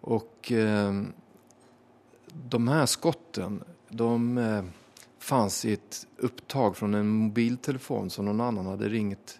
Og 0.10 0.51
eh, 0.51 1.03
de 2.34 2.62
her 2.67 2.88
skotten, 2.89 3.62
de 3.94 4.38
eh, 4.38 4.64
fanns 5.20 5.66
i 5.66 5.74
et 5.74 6.02
opptak 6.24 6.76
fra 6.76 6.88
en 6.88 7.08
mobiltelefon 7.08 8.10
som 8.10 8.28
noen 8.28 8.42
annen 8.42 8.70
hadde 8.74 8.90
ringt 8.90 9.40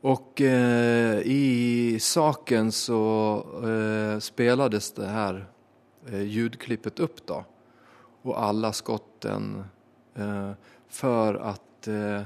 och 0.00 0.40
eh, 0.40 1.18
i 1.18 1.98
saken 2.00 2.72
så 2.72 3.36
eh, 3.68 4.18
spelades 4.18 4.92
det 4.92 5.06
här 5.06 5.46
eh, 6.06 6.22
ljudklippet 6.22 6.98
upp 6.98 7.26
då. 7.26 7.44
Och 8.22 8.42
alla 8.42 8.72
skotten 8.72 9.64
eh, 10.14 10.50
för 10.88 11.34
att 11.34 11.88
eh, 11.88 12.22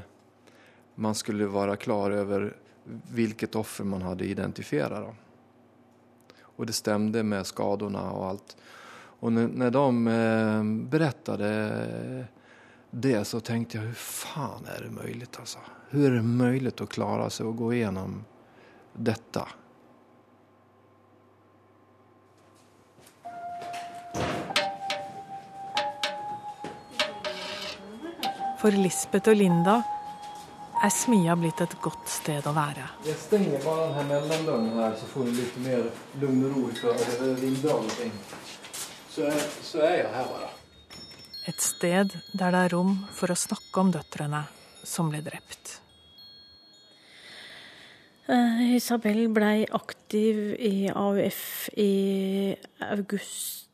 man 0.94 1.14
skulle 1.14 1.46
vara 1.46 1.76
klar 1.76 2.10
över 2.10 2.56
vilket 3.12 3.54
offer 3.54 3.84
man 3.84 4.02
hade 4.02 4.24
identifierat. 4.24 5.14
Och 6.42 6.66
det 6.66 6.72
stämde 6.72 7.22
med 7.22 7.46
skadorna 7.46 8.12
og 8.12 8.26
alt. 8.26 8.56
Og 9.22 9.32
når, 9.32 9.48
när 9.48 9.70
de 9.70 10.06
eh, 10.06 10.62
berättade 10.90 12.26
det 12.90 13.24
så 13.24 13.40
tenkte 13.40 13.78
jeg, 13.78 13.86
hur 13.86 13.94
faen 13.94 14.66
er 14.66 14.82
det 14.82 14.90
mulig 14.90 15.28
altså? 15.38 15.58
Hur 15.90 16.08
er 16.08 16.16
det 16.16 16.22
mulig 16.26 16.72
å 16.82 16.86
klare 16.90 17.28
seg 17.30 17.46
å 17.46 17.52
gå 17.54 17.68
gjennom 17.76 18.16
dette? 18.92 19.44
For 28.58 28.74
Lisbeth 28.74 29.30
og 29.30 29.38
Linda 29.38 29.76
er 30.82 30.90
smia 30.90 31.38
blitt 31.38 31.62
et 31.62 31.78
godt 31.78 32.10
sted 32.10 32.42
å 32.50 32.56
være. 32.58 32.88
Jeg 33.06 33.22
stenger 33.22 33.62
bare 33.62 33.86
denne 33.94 34.18
mellomdøren 34.18 34.68
her, 34.82 34.98
så 34.98 35.06
får 35.14 35.30
du 35.30 35.32
litt 35.38 35.62
mer 35.62 35.86
lugn 36.18 36.42
og 36.50 36.58
ro 36.58 36.66
Så, 39.12 39.28
så 39.62 39.82
er 39.84 39.96
jeg 40.00 40.10
her 40.14 40.28
bare. 40.30 40.50
Et 41.50 41.60
sted 41.60 42.14
der 42.32 42.54
det 42.54 42.60
er 42.64 42.72
rom 42.72 42.94
for 43.12 43.32
å 43.32 43.36
snakke 43.36 43.82
om 43.82 43.90
døtrene 43.92 44.46
som 44.88 45.10
ble 45.12 45.20
drept. 45.26 45.78
Uh, 48.30 48.62
Isabel 48.78 49.26
blei 49.34 49.66
aktiv 49.66 50.54
i 50.56 50.86
AUF 50.88 51.42
i 51.76 52.54
august 52.86 53.68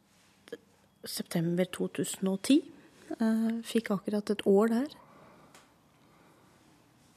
september 1.06 1.68
2010. 1.70 2.62
Eh, 3.08 3.52
fikk 3.64 3.92
akkurat 3.94 4.30
et 4.30 4.42
år 4.46 4.72
der. 4.72 4.88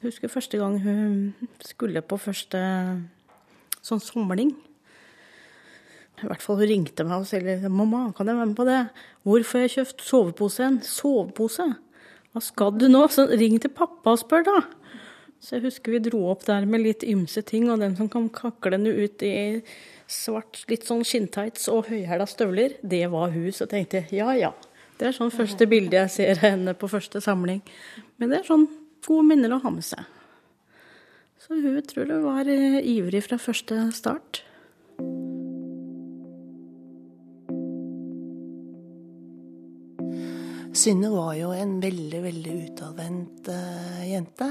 Jeg 0.02 0.08
husker 0.08 0.32
første 0.32 0.58
gang 0.58 0.78
hun 0.82 1.34
skulle 1.66 2.02
på 2.02 2.18
første 2.18 2.62
sånn 3.82 4.02
samling. 4.02 4.54
I 6.22 6.28
hvert 6.30 6.44
fall 6.44 6.60
hun 6.60 6.70
ringte 6.70 7.04
meg 7.04 7.24
og 7.24 7.28
sa 7.28 7.38
'Mamma, 7.38 8.14
kan 8.16 8.28
jeg 8.28 8.36
være 8.36 8.46
med 8.46 8.56
på 8.56 8.66
det?' 8.66 8.90
'Hvorfor 9.26 9.58
har 9.58 9.68
jeg 9.68 9.76
kjøpt 9.78 10.02
sovepose?' 10.02 10.68
En 10.68 10.82
sovepose? 10.82 11.76
Hva 12.32 12.42
skal 12.42 12.72
du 12.78 12.88
nå? 12.88 13.08
Så 13.08 13.28
ring 13.28 13.60
til 13.60 13.70
pappa 13.70 14.12
og 14.12 14.20
spør, 14.20 14.44
da. 14.44 14.62
Så 15.42 15.58
jeg 15.58 15.66
husker 15.66 15.92
vi 15.92 16.00
dro 16.00 16.30
opp 16.30 16.46
der 16.46 16.66
med 16.66 16.84
litt 16.86 17.04
ymse 17.04 17.42
ting, 17.42 17.70
og 17.72 17.80
den 17.80 17.96
som 17.98 18.08
kom 18.08 18.30
kaklende 18.30 18.94
ut 18.94 19.24
i 19.26 19.62
svart, 20.08 20.62
litt 20.70 20.86
sånn 20.86 21.04
skinntights 21.04 21.68
og 21.72 21.90
høyhæla 21.90 22.28
støvler, 22.30 22.78
det 22.84 23.10
var 23.12 23.34
hun. 23.34 23.50
Så 23.52 23.66
tenkte 23.66 24.04
jeg 24.04 24.22
ja 24.22 24.36
ja. 24.38 24.54
Det 25.00 25.08
er 25.10 25.18
sånn 25.18 25.34
første 25.34 25.66
bilde 25.66 25.98
jeg 25.98 26.14
ser 26.14 26.42
henne 26.44 26.76
på 26.78 26.88
første 26.92 27.24
samling. 27.26 27.64
Men 28.22 28.30
det 28.30 28.42
er 28.42 28.50
sånn 28.52 28.68
gode 29.08 29.26
minner 29.32 29.56
å 29.56 29.62
ha 29.64 29.72
med 29.74 29.84
seg. 29.84 30.06
Så 31.42 31.58
hun 31.58 31.82
tror 31.90 32.06
jeg 32.06 32.22
var 32.22 32.46
ivrig 32.46 33.24
fra 33.26 33.40
første 33.42 33.88
start. 33.98 34.44
Synne 40.82 41.10
var 41.14 41.36
jo 41.38 41.52
en 41.54 41.76
veldig, 41.78 42.20
veldig 42.24 42.54
utadvendt 42.66 43.50
uh, 43.54 44.02
jente. 44.10 44.48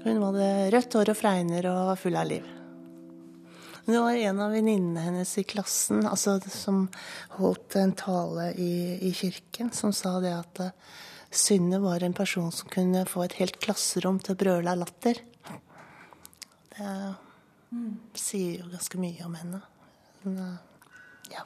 Hun 0.00 0.22
hadde 0.24 0.46
rødt 0.72 0.94
hår 0.96 1.10
og 1.12 1.18
fregner 1.18 1.66
og 1.68 1.80
var 1.90 1.98
full 2.00 2.16
av 2.16 2.28
liv. 2.30 2.46
Det 3.84 3.98
var 3.98 4.16
en 4.16 4.40
av 4.40 4.54
venninnene 4.56 5.02
hennes 5.04 5.32
i 5.42 5.44
klassen 5.44 6.06
altså, 6.08 6.38
som 6.48 6.86
holdt 7.36 7.76
en 7.82 7.92
tale 7.98 8.46
i, 8.54 8.96
i, 9.04 9.12
kirken, 9.12 9.68
som 9.76 9.92
sa 9.92 10.14
det 10.24 10.32
at 10.38 10.62
uh, 10.70 10.96
Synne 11.28 11.82
var 11.84 12.00
en 12.00 12.16
person 12.16 12.48
som 12.52 12.72
kunne 12.72 13.04
få 13.08 13.26
et 13.26 13.36
helt 13.42 13.60
klasserom 13.60 14.22
til 14.24 14.32
å 14.32 14.40
brøle 14.40 14.72
av 14.72 14.80
latter. 14.86 15.20
Det 16.72 16.88
mm. 17.76 17.92
sier 18.16 18.62
jo 18.62 18.72
ganske 18.72 19.04
mye 19.04 19.28
om 19.28 19.36
henne. 19.36 19.60
Men, 20.24 20.40
uh, 20.40 20.88
ja. 21.32 21.44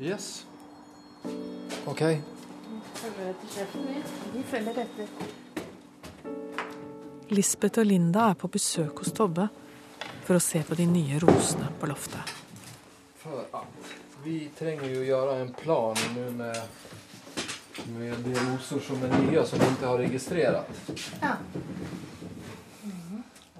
Yes. 0.00 0.46
OK. 1.86 2.02
Vi 4.32 4.42
følger 4.50 4.78
etter. 4.80 5.06
Lisbeth 7.28 7.78
og 7.82 7.86
Linda 7.86 8.30
er 8.30 8.38
på 8.40 8.48
besøk 8.48 9.04
hos 9.04 9.12
Tobbe 9.12 9.44
for 10.24 10.38
å 10.38 10.40
se 10.40 10.62
på 10.64 10.78
de 10.78 10.86
nye 10.88 11.20
rosene 11.20 11.68
på 11.76 11.90
loftet. 11.90 12.32
For 13.20 13.44
at 13.60 13.92
vi 14.24 14.38
trenger 14.56 14.88
jo 14.88 15.04
gjøre 15.04 15.36
en 15.42 15.52
plan 15.60 16.00
nå 16.16 16.26
med, 16.40 16.58
med 17.92 18.24
de 18.24 18.34
roser 18.40 18.80
som 18.88 19.04
er 19.04 19.14
nye, 19.18 19.44
som 19.44 19.60
vi 19.60 19.68
ikke 19.68 19.92
har 19.92 20.02
registrert. 20.06 20.82
Ja. 21.20 21.36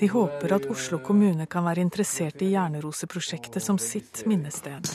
De 0.00 0.09
håper 0.09 0.56
at 0.56 0.73
Oslo 0.73 1.04
kommune 1.04 1.44
kan 1.44 1.68
være 1.68 1.85
interessert 1.85 2.40
i 2.40 2.54
Hjerneroseprosjektet 2.54 3.61
som 3.61 3.76
sitt 3.76 4.25
minnested. 4.25 4.88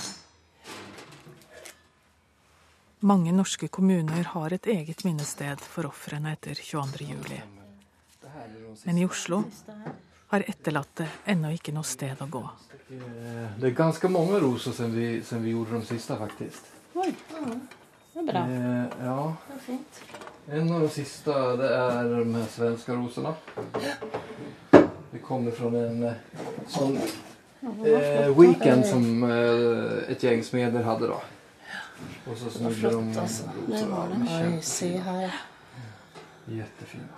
Mange 2.99 3.31
norske 3.36 3.67
kommuner 3.67 4.23
har 4.23 4.53
et 4.53 4.67
eget 4.71 5.03
minnested 5.03 5.60
for 5.60 5.89
ofrene 5.89 6.31
etter 6.34 6.55
22.07. 6.55 7.41
Men 8.86 8.97
i 8.97 9.05
Oslo 9.05 9.43
har 10.31 10.45
etterlatte 10.47 11.08
ennå 11.25 11.51
ikke 11.55 11.73
noe 11.75 11.86
sted 11.88 12.21
å 12.23 12.27
gå. 12.31 12.43
Det 12.88 13.69
er 13.69 13.75
ganske 13.75 14.10
mange 14.13 14.39
roser 14.41 14.75
siden 14.77 14.95
vi, 14.95 15.08
vi, 15.19 15.51
gjorde 15.51 15.81
de 15.81 15.89
siste, 15.89 16.17
faktisk. 16.19 16.71
Oi, 16.95 17.12
det 17.12 18.21
er 18.21 18.27
bra. 18.29 18.45
Eh, 18.45 18.97
ja. 19.10 19.19
Det 19.47 19.58
er 19.58 19.63
fint. 19.65 20.01
En 20.47 20.71
av 20.71 20.84
de 20.86 20.89
siste 20.93 21.38
det 21.60 21.69
er 21.73 22.12
de 22.13 22.43
svenske 22.53 22.95
rosene. 22.95 23.36
Det 25.12 25.21
kommer 25.25 25.55
fra 25.58 25.71
en 25.79 26.03
eh, 26.05 26.43
sånn 26.69 26.99
eh, 27.01 28.27
weekend 28.38 28.86
som 28.86 29.25
eh, 29.25 30.12
et 30.13 30.23
gjeng 30.23 30.43
smeder 30.45 30.86
hadde. 30.86 31.10
da. 31.15 31.21
Og 32.27 32.38
så 32.38 32.49
snudde 32.51 32.91
de 32.91 33.19
altså. 33.21 33.49
Det 33.67 33.86
var 33.89 34.08
det. 34.08 34.21
Oi, 34.36 34.62
se 34.62 34.89
her. 34.97 35.36
Kjempefin. 36.47 37.10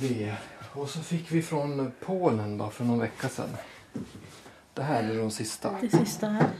Det. 0.00 0.34
Og 0.74 0.88
så 0.88 1.02
fikk 1.02 1.32
vi 1.32 1.42
fra 1.42 1.64
Polen 2.00 2.56
da, 2.58 2.68
for 2.72 2.88
noen 2.88 3.04
uker 3.08 3.28
siden. 3.28 3.56
Det 4.76 4.86
her 4.86 5.02
er 5.02 5.18
de 5.18 5.30
siste. 5.34 5.72
Det 5.80 5.90
siste 5.92 6.30
her. 6.30 6.52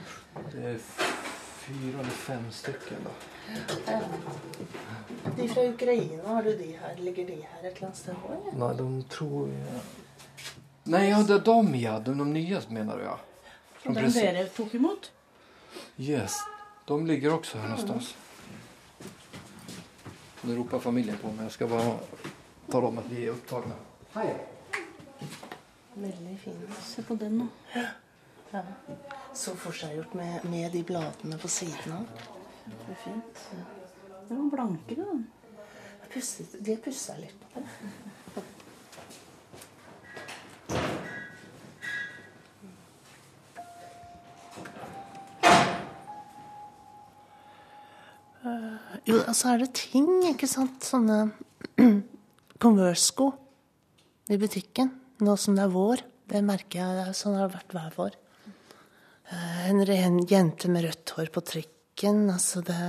Det 0.52 0.64
er 0.74 0.78
fire 1.60 2.02
eller 2.02 2.16
fem 2.26 2.50
stykker. 2.50 2.96
da. 3.06 3.10
De 5.36 5.48
fra 5.48 5.68
Ukraina, 5.68 6.26
har 6.26 6.42
du 6.42 6.52
de 6.58 6.72
her? 6.80 6.94
Ligger 6.98 7.26
de 7.26 7.32
her 7.32 7.62
et 7.62 7.76
eller 7.76 7.86
annet 7.86 7.96
sted? 7.96 8.14
Nei, 8.52 8.74
de 8.76 9.02
tror 9.10 9.48
jeg 9.48 9.82
Nei, 10.90 11.02
ja, 11.10 11.18
det 11.22 11.34
er 11.34 11.42
de, 11.46 11.78
ja. 11.78 11.98
De, 12.00 12.14
de 12.18 12.24
nye, 12.26 12.60
mener 12.70 12.96
du, 12.98 13.04
ja. 13.04 13.16
Som 13.82 13.94
den 13.94 14.12
dere 14.12 14.46
tok 14.54 14.74
imot? 14.74 15.12
Yes. 15.96 16.36
De 16.86 17.06
ligger 17.06 17.38
også 17.38 17.58
her 17.62 17.74
et 17.74 17.80
sted. 17.80 18.10
Nå 20.42 20.56
roper 20.56 20.80
familien 20.80 21.18
på 21.20 21.32
meg. 21.32 21.46
Jeg 21.48 21.56
skal 21.58 21.70
bare 21.72 21.96
ta 22.70 22.80
om 22.88 23.00
at 23.00 23.08
vi 23.12 23.24
er 23.26 23.34
opptatt. 23.34 23.64
Hei. 24.14 24.28
Veldig 25.94 26.36
fin. 26.44 26.62
Se 26.84 27.04
på 27.06 27.16
den 27.20 27.38
nå. 27.42 27.48
Ja. 27.74 28.62
Så 29.34 29.54
forseggjort 29.54 30.14
med, 30.18 30.44
med 30.50 30.72
de 30.72 30.82
bladene 30.84 31.38
på 31.38 31.48
siden 31.48 31.92
av. 32.00 32.24
Det 32.86 32.96
fint. 33.04 33.44
Ja. 33.52 33.66
Den 34.28 34.42
var 34.42 34.50
blankere, 34.56 35.06
da. 35.06 35.18
De 36.58 36.72
har 36.72 36.82
pussa 36.82 37.16
litt 37.20 37.44
på 37.52 37.60
det. 37.60 38.09
Jo, 49.08 49.20
altså 49.24 49.54
er 49.54 49.62
det 49.62 49.72
ting, 49.78 50.08
ikke 50.28 50.48
sant. 50.50 50.84
Sånne 50.84 51.30
Converse-sko 52.62 53.30
i 54.30 54.38
butikken 54.40 54.92
nå 55.24 55.36
som 55.40 55.56
det 55.56 55.64
er 55.66 55.72
vår. 55.74 56.02
Det 56.30 56.42
merker 56.46 56.80
jeg. 56.80 57.14
Sånn 57.16 57.36
har 57.36 57.48
det 57.48 57.56
vært 57.58 57.74
hver 57.76 57.94
vår. 57.96 58.18
Eh, 59.30 59.62
en 59.70 59.84
ren 59.86 60.20
jente 60.28 60.70
med 60.72 60.86
rødt 60.86 61.14
hår 61.16 61.32
på 61.34 61.44
trikken. 61.52 62.28
Altså, 62.32 62.62
det 62.66 62.80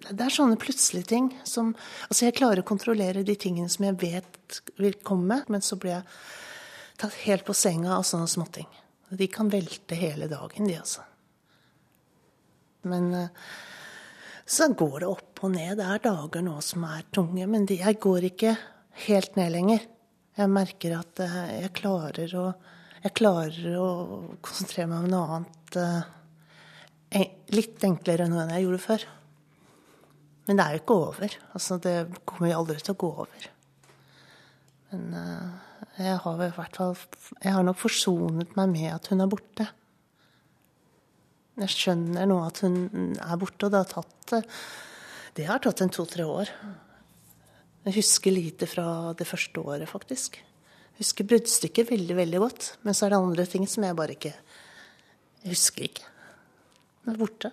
Det 0.00 0.24
er 0.24 0.32
sånne 0.32 0.56
plutselige 0.56 1.06
ting 1.06 1.26
som 1.44 1.74
Altså, 2.08 2.24
jeg 2.24 2.38
klarer 2.38 2.62
å 2.62 2.68
kontrollere 2.68 3.22
de 3.22 3.36
tingene 3.36 3.68
som 3.68 3.84
jeg 3.84 4.00
vet 4.00 4.62
vil 4.78 4.94
komme, 5.04 5.44
men 5.48 5.60
så 5.60 5.76
blir 5.76 5.98
jeg 5.98 6.04
tatt 6.96 7.14
helt 7.26 7.44
på 7.44 7.54
senga 7.54 7.96
av 7.96 8.04
sånne 8.04 8.28
småting. 8.28 8.66
De 9.10 9.26
kan 9.26 9.48
velte 9.50 9.94
hele 9.94 10.28
dagen, 10.28 10.66
de, 10.66 10.76
altså. 10.78 11.02
Men 12.88 13.14
uh, 13.14 13.28
så 14.48 14.70
går 14.74 15.00
det 15.02 15.08
opp 15.10 15.42
og 15.44 15.54
ned. 15.54 15.76
Det 15.78 15.86
er 15.86 16.04
dager 16.04 16.44
nå 16.44 16.56
som 16.64 16.84
er 16.88 17.06
tunge, 17.14 17.46
men 17.50 17.68
jeg 17.70 17.98
går 18.02 18.30
ikke 18.30 18.54
helt 19.06 19.38
ned 19.38 19.52
lenger. 19.54 19.86
Jeg 20.40 20.52
merker 20.52 20.96
at 20.98 21.22
uh, 21.24 21.40
jeg 21.60 21.72
klarer 21.76 22.36
å 22.38 22.50
jeg 23.00 23.14
klarer 23.16 23.76
å 23.80 23.86
konsentrere 24.44 24.90
meg 24.90 25.06
om 25.06 25.06
noe 25.08 25.36
annet 25.38 25.76
uh, 25.80 27.22
litt 27.56 27.86
enklere 27.86 28.26
enn 28.26 28.36
jeg 28.36 28.66
gjorde 28.66 28.82
før. 28.84 29.06
Men 30.44 30.58
det 30.58 30.66
er 30.66 30.74
jo 30.74 30.80
ikke 30.82 30.96
over. 31.06 31.36
Altså, 31.56 31.78
det 31.80 31.94
kommer 32.28 32.50
jo 32.50 32.58
aldri 32.58 32.76
til 32.82 32.92
å 32.92 32.98
gå 33.00 33.10
over. 33.24 33.46
Men 34.90 35.16
jeg 35.96 36.18
har 36.24 36.44
i 36.44 36.50
hvert 36.58 36.76
fall 36.76 36.96
Jeg 37.40 37.54
har 37.54 37.64
nok 37.64 37.78
forsonet 37.80 38.56
meg 38.58 38.72
med 38.74 38.88
at 38.92 39.08
hun 39.08 39.24
er 39.24 39.30
borte. 39.32 39.70
Jeg 41.60 41.74
skjønner 41.74 42.28
nå 42.28 42.38
at 42.46 42.62
hun 42.64 43.16
er 43.20 43.40
borte, 43.40 43.66
og 43.66 43.74
det 43.74 43.82
har 43.82 43.90
tatt 43.90 44.36
Det 45.36 45.46
har 45.48 45.60
tatt 45.62 45.82
en 45.84 45.92
to-tre 45.92 46.24
år. 46.24 46.48
Jeg 47.86 47.96
husker 47.96 48.34
lite 48.34 48.68
fra 48.68 49.12
det 49.16 49.26
første 49.28 49.60
året, 49.60 49.88
faktisk. 49.88 50.36
Jeg 50.36 51.04
husker 51.04 51.28
bruddstykket 51.28 51.92
veldig, 51.92 52.16
veldig 52.16 52.40
godt. 52.42 52.66
Men 52.84 52.96
så 52.96 53.06
er 53.06 53.14
det 53.14 53.20
andre 53.20 53.46
ting 53.48 53.64
som 53.68 53.84
jeg 53.86 53.96
bare 53.96 54.16
ikke 54.16 54.34
Jeg 55.40 55.54
husker 55.54 55.86
ikke. 55.86 56.04
Den 57.04 57.14
er 57.14 57.20
borte. 57.20 57.52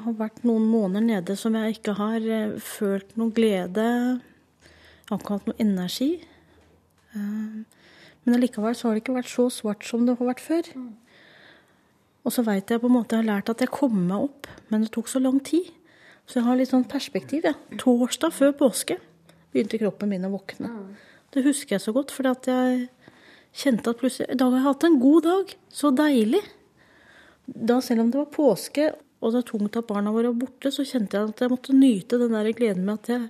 Det 0.00 0.06
har 0.06 0.16
vært 0.16 0.44
noen 0.48 0.64
måneder 0.64 1.04
nede 1.04 1.36
som 1.36 1.56
jeg 1.58 1.76
ikke 1.76 1.92
har 1.98 2.24
eh, 2.24 2.54
følt 2.64 3.10
noen 3.20 3.34
glede, 3.36 3.84
akkurat 5.12 5.44
noe 5.44 5.60
energi. 5.60 6.14
Uh, 7.12 7.66
men 8.24 8.36
allikevel 8.36 8.76
så 8.76 8.88
har 8.88 8.96
det 8.96 9.04
ikke 9.04 9.16
vært 9.16 9.32
så 9.32 9.46
svart 9.52 9.86
som 9.88 10.04
det 10.06 10.16
har 10.18 10.28
vært 10.28 10.42
før. 10.44 10.70
Mm. 10.76 10.90
Og 12.26 12.34
så 12.34 12.44
veit 12.44 12.70
jeg 12.70 12.82
på 12.82 12.88
en 12.90 12.96
måte 12.98 13.16
jeg 13.16 13.24
har 13.24 13.30
lært 13.30 13.52
at 13.52 13.62
jeg 13.64 13.72
kom 13.72 13.96
meg 13.96 14.28
opp, 14.28 14.48
men 14.68 14.84
det 14.84 14.92
tok 14.94 15.08
så 15.08 15.22
lang 15.22 15.40
tid. 15.44 15.70
Så 16.28 16.38
jeg 16.38 16.46
har 16.46 16.58
litt 16.60 16.70
sånn 16.70 16.86
perspektiv. 16.88 17.48
Ja. 17.48 17.56
Torsdag 17.80 18.34
før 18.36 18.52
påske. 18.58 19.00
begynte 19.50 19.80
kroppen 19.80 20.12
min 20.12 20.26
å 20.28 20.30
våkne. 20.30 20.70
Det 21.34 21.42
husker 21.42 21.74
jeg 21.74 21.82
så 21.82 21.94
godt, 21.96 22.12
for 22.14 22.28
jeg 22.28 22.88
kjente 23.50 23.90
at 23.90 23.98
plutselig 23.98 24.30
I 24.30 24.38
dag 24.38 24.52
har 24.52 24.60
jeg 24.60 24.68
hatt 24.68 24.84
en 24.86 25.00
god 25.00 25.22
dag. 25.26 25.54
Så 25.72 25.90
deilig. 25.90 26.42
Da, 27.46 27.80
selv 27.80 28.04
om 28.04 28.12
det 28.12 28.20
var 28.20 28.34
påske 28.36 28.92
og 29.20 29.34
det 29.34 29.42
er 29.42 29.48
tungt 29.50 29.76
at 29.76 29.88
barna 29.88 30.12
våre 30.14 30.30
var 30.32 30.46
borte, 30.46 30.70
så 30.72 30.84
kjente 30.86 31.18
jeg 31.18 31.32
at 31.32 31.42
jeg 31.44 31.52
måtte 31.52 31.76
nyte 31.76 32.18
den 32.20 32.32
der 32.32 32.48
gleden 32.56 32.86
med 32.86 33.02
at 33.02 33.10
jeg, 33.12 33.26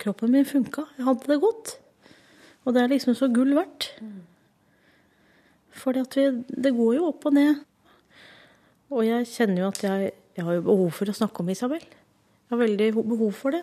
kroppen 0.00 0.32
min 0.34 0.48
funka. 0.48 0.84
Jeg 0.98 1.06
hadde 1.06 1.30
det 1.30 1.38
godt. 1.40 1.72
Og 2.66 2.76
det 2.76 2.82
er 2.82 2.92
liksom 2.92 3.16
så 3.16 3.30
gull 3.32 3.54
verdt. 3.56 3.88
For 5.80 5.96
det 5.96 6.72
går 6.76 6.96
jo 6.98 7.08
opp 7.08 7.26
og 7.30 7.36
ned. 7.36 7.62
Og 8.90 9.04
jeg 9.06 9.28
kjenner 9.30 9.64
jo 9.64 9.68
at 9.70 9.82
jeg, 9.84 10.10
jeg 10.36 10.46
har 10.46 10.64
behov 10.66 10.90
for 10.96 11.10
å 11.10 11.16
snakke 11.16 11.42
om 11.42 11.52
Isabel. 11.52 11.84
Jeg 11.84 12.52
har 12.52 12.60
veldig 12.60 12.88
behov 12.98 13.30
for 13.38 13.54
det. 13.54 13.62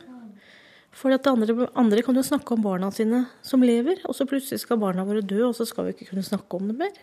For 0.97 1.13
at 1.13 1.27
andre, 1.29 1.67
andre, 1.77 2.01
kan 2.01 2.17
jo 2.17 2.23
snakke 2.25 2.55
om 2.55 2.63
barna 2.63 2.89
sine 2.95 3.25
som 3.45 3.61
lever, 3.61 3.99
og 4.07 4.15
så 4.17 4.25
plutselig 4.25 4.63
skal 4.63 4.79
barna 4.81 5.05
våre 5.05 5.21
dø, 5.21 5.43
og 5.45 5.53
så 5.53 5.67
skal 5.67 5.85
vi 5.85 5.93
ikke 5.93 6.07
kunne 6.09 6.25
snakke 6.25 6.57
om 6.57 6.71
det 6.71 6.77
mer. 6.79 6.95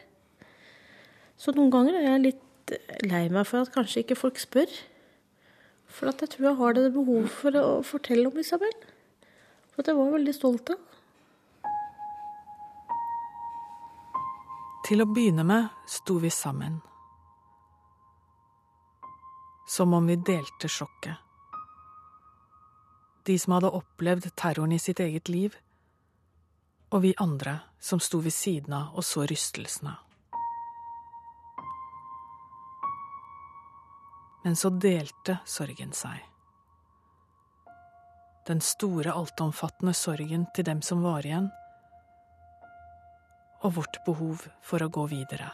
Så 1.38 1.54
noen 1.54 1.70
ganger 1.70 2.00
er 2.00 2.08
jeg 2.08 2.24
litt 2.24 2.74
lei 3.06 3.28
meg 3.28 3.46
for 3.46 3.60
at 3.62 3.70
kanskje 3.74 4.02
ikke 4.02 4.18
folk 4.18 4.40
spør. 4.40 4.72
For 5.94 6.10
at 6.10 6.24
jeg 6.24 6.32
tror 6.32 6.48
jeg 6.48 6.58
har 6.58 6.74
det 6.74 6.88
behov 6.96 7.28
for 7.30 7.60
å 7.60 7.68
fortelle 7.86 8.26
om 8.32 8.40
Isabel. 8.40 8.72
For 9.74 9.84
at 9.84 9.92
jeg 9.92 10.00
var 10.00 10.14
veldig 10.16 10.34
stolt 10.34 10.74
av 10.74 10.93
Til 14.84 15.00
å 15.00 15.06
begynne 15.08 15.46
med 15.48 15.68
sto 15.88 16.18
vi 16.20 16.28
sammen. 16.30 16.74
Som 19.66 19.94
om 19.96 20.06
vi 20.06 20.16
delte 20.20 20.68
sjokket. 20.68 21.16
De 23.24 23.38
som 23.40 23.56
hadde 23.56 23.70
opplevd 23.72 24.28
terroren 24.36 24.76
i 24.76 24.78
sitt 24.78 25.00
eget 25.00 25.32
liv, 25.32 25.56
og 26.92 27.00
vi 27.06 27.14
andre 27.16 27.56
som 27.80 28.00
sto 28.00 28.20
ved 28.20 28.36
siden 28.36 28.76
av 28.76 28.92
og 28.92 29.08
så 29.08 29.24
rystelsene. 29.24 29.94
Men 34.44 34.60
så 34.60 34.68
delte 34.68 35.40
sorgen 35.48 35.96
seg. 35.96 36.20
Den 38.44 38.60
store, 38.60 39.16
altomfattende 39.16 39.96
sorgen 39.96 40.44
til 40.52 40.68
dem 40.68 40.84
som 40.84 41.00
var 41.00 41.24
igjen, 41.24 41.48
og 43.64 43.78
vårt 43.78 44.00
behov 44.04 44.44
for 44.62 44.84
å 44.84 44.90
gå 44.92 45.06
videre. 45.10 45.48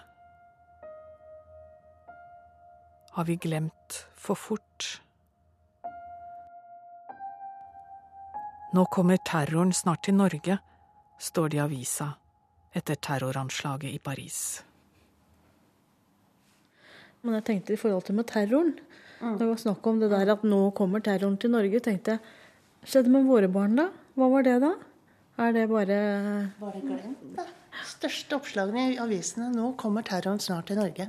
Har 3.14 3.26
vi 3.26 3.36
glemt 3.42 4.00
for 4.18 4.38
fort? 4.38 5.00
Nå 8.74 8.84
kommer 8.94 9.18
terroren 9.26 9.72
snart 9.74 10.04
til 10.06 10.14
Norge, 10.18 10.58
står 11.18 11.50
det 11.50 11.58
i 11.58 11.62
avisa 11.64 12.12
etter 12.74 12.98
terroranslaget 13.02 13.90
i 13.90 13.98
Paris. 13.98 14.60
Men 17.26 17.36
jeg 17.40 17.46
tenkte 17.48 17.74
i 17.74 17.80
forhold 17.80 18.06
til 18.06 18.16
med 18.16 18.28
terroren 18.30 18.70
mm. 19.20 19.34
Det 19.36 19.48
var 19.48 19.58
snakk 19.60 19.88
om 19.90 19.98
det 20.00 20.08
der 20.12 20.30
at 20.32 20.46
nå 20.46 20.60
kommer 20.76 21.02
terroren 21.04 21.36
til 21.36 21.52
Norge. 21.52 21.82
tenkte 21.84 22.16
jeg, 22.16 22.36
Skjedde 22.80 23.12
med 23.12 23.26
våre 23.28 23.50
barn, 23.52 23.74
da? 23.76 23.90
Hva 24.16 24.30
var 24.32 24.46
det, 24.46 24.54
da? 24.62 24.70
Er 25.36 25.52
det 25.52 25.66
bare 25.68 25.98
Bare 26.62 26.78
det 26.78 26.86
glemt, 26.86 27.26
da? 27.36 27.44
Største 27.90 28.38
oppslagene 28.38 28.86
i 28.92 28.98
avisene. 29.02 29.48
Nå 29.54 29.72
kommer 29.80 30.06
terroren 30.06 30.40
snart 30.42 30.70
til 30.70 30.78
Norge. 30.78 31.06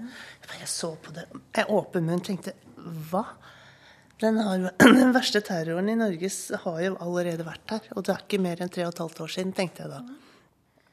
Jeg 0.58 0.70
så 0.70 0.94
på 1.02 1.14
det. 1.16 1.28
Jeg 1.56 1.70
åpen 1.70 2.08
munn 2.08 2.24
tenkte 2.26 2.56
hva? 3.12 3.26
Den, 4.22 4.38
har, 4.38 4.68
den, 5.02 5.14
verste 5.16 5.42
terroren 5.46 5.90
i 5.90 5.98
Norge 5.98 6.32
har 6.66 6.82
jo 6.86 6.98
allerede 7.04 7.46
vært 7.46 7.76
her. 7.76 7.88
Og 7.96 8.06
det 8.06 8.16
er 8.16 8.26
ikke 8.26 8.42
mer 8.42 8.62
enn 8.62 8.74
tre 8.74 8.86
og 8.88 8.94
et 8.96 9.02
halvt 9.04 9.24
år 9.26 9.34
siden, 9.38 9.56
tenkte 9.58 9.86
jeg 9.86 9.94
da. 9.94 10.02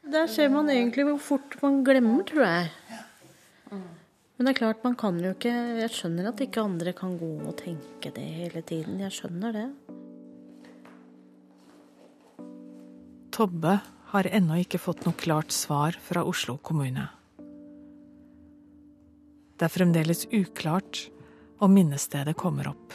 Der 0.09 0.31
ser 0.33 0.49
man 0.53 0.71
egentlig 0.73 1.05
hvor 1.11 1.21
fort 1.21 1.59
man 1.61 1.83
glemmer, 1.85 2.25
tror 2.29 2.47
jeg. 2.47 2.71
Ja. 2.93 3.03
Men 4.39 4.47
det 4.47 4.53
er 4.55 4.59
klart, 4.61 4.85
man 4.87 4.95
kan 4.95 5.17
jo 5.19 5.33
ikke 5.35 5.51
Jeg 5.51 5.91
skjønner 5.91 6.29
at 6.31 6.41
ikke 6.41 6.63
andre 6.63 6.93
kan 6.97 7.17
gå 7.19 7.31
og 7.43 7.57
tenke 7.59 8.13
det 8.15 8.23
hele 8.23 8.63
tiden. 8.63 9.01
Jeg 9.03 9.17
skjønner 9.17 9.57
det. 9.57 9.69
Tobbe 13.35 13.81
har 14.13 14.29
ennå 14.33 14.63
ikke 14.63 14.81
fått 14.81 15.05
noe 15.05 15.17
klart 15.19 15.53
svar 15.53 15.97
fra 16.03 16.25
Oslo 16.25 16.57
kommune. 16.65 17.09
Det 19.59 19.67
er 19.67 19.75
fremdeles 19.75 20.27
uklart 20.31 21.09
om 21.59 21.75
minnestedet 21.75 22.37
kommer 22.39 22.71
opp. 22.71 22.95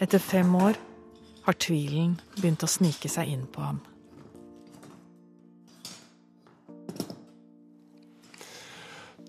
Etter 0.00 0.20
fem 0.22 0.54
år 0.54 0.76
har 1.46 1.56
tvilen 1.56 2.18
begynt 2.36 2.62
å 2.64 2.70
snike 2.70 3.08
seg 3.08 3.32
inn 3.32 3.46
på 3.50 3.64
ham. 3.64 3.80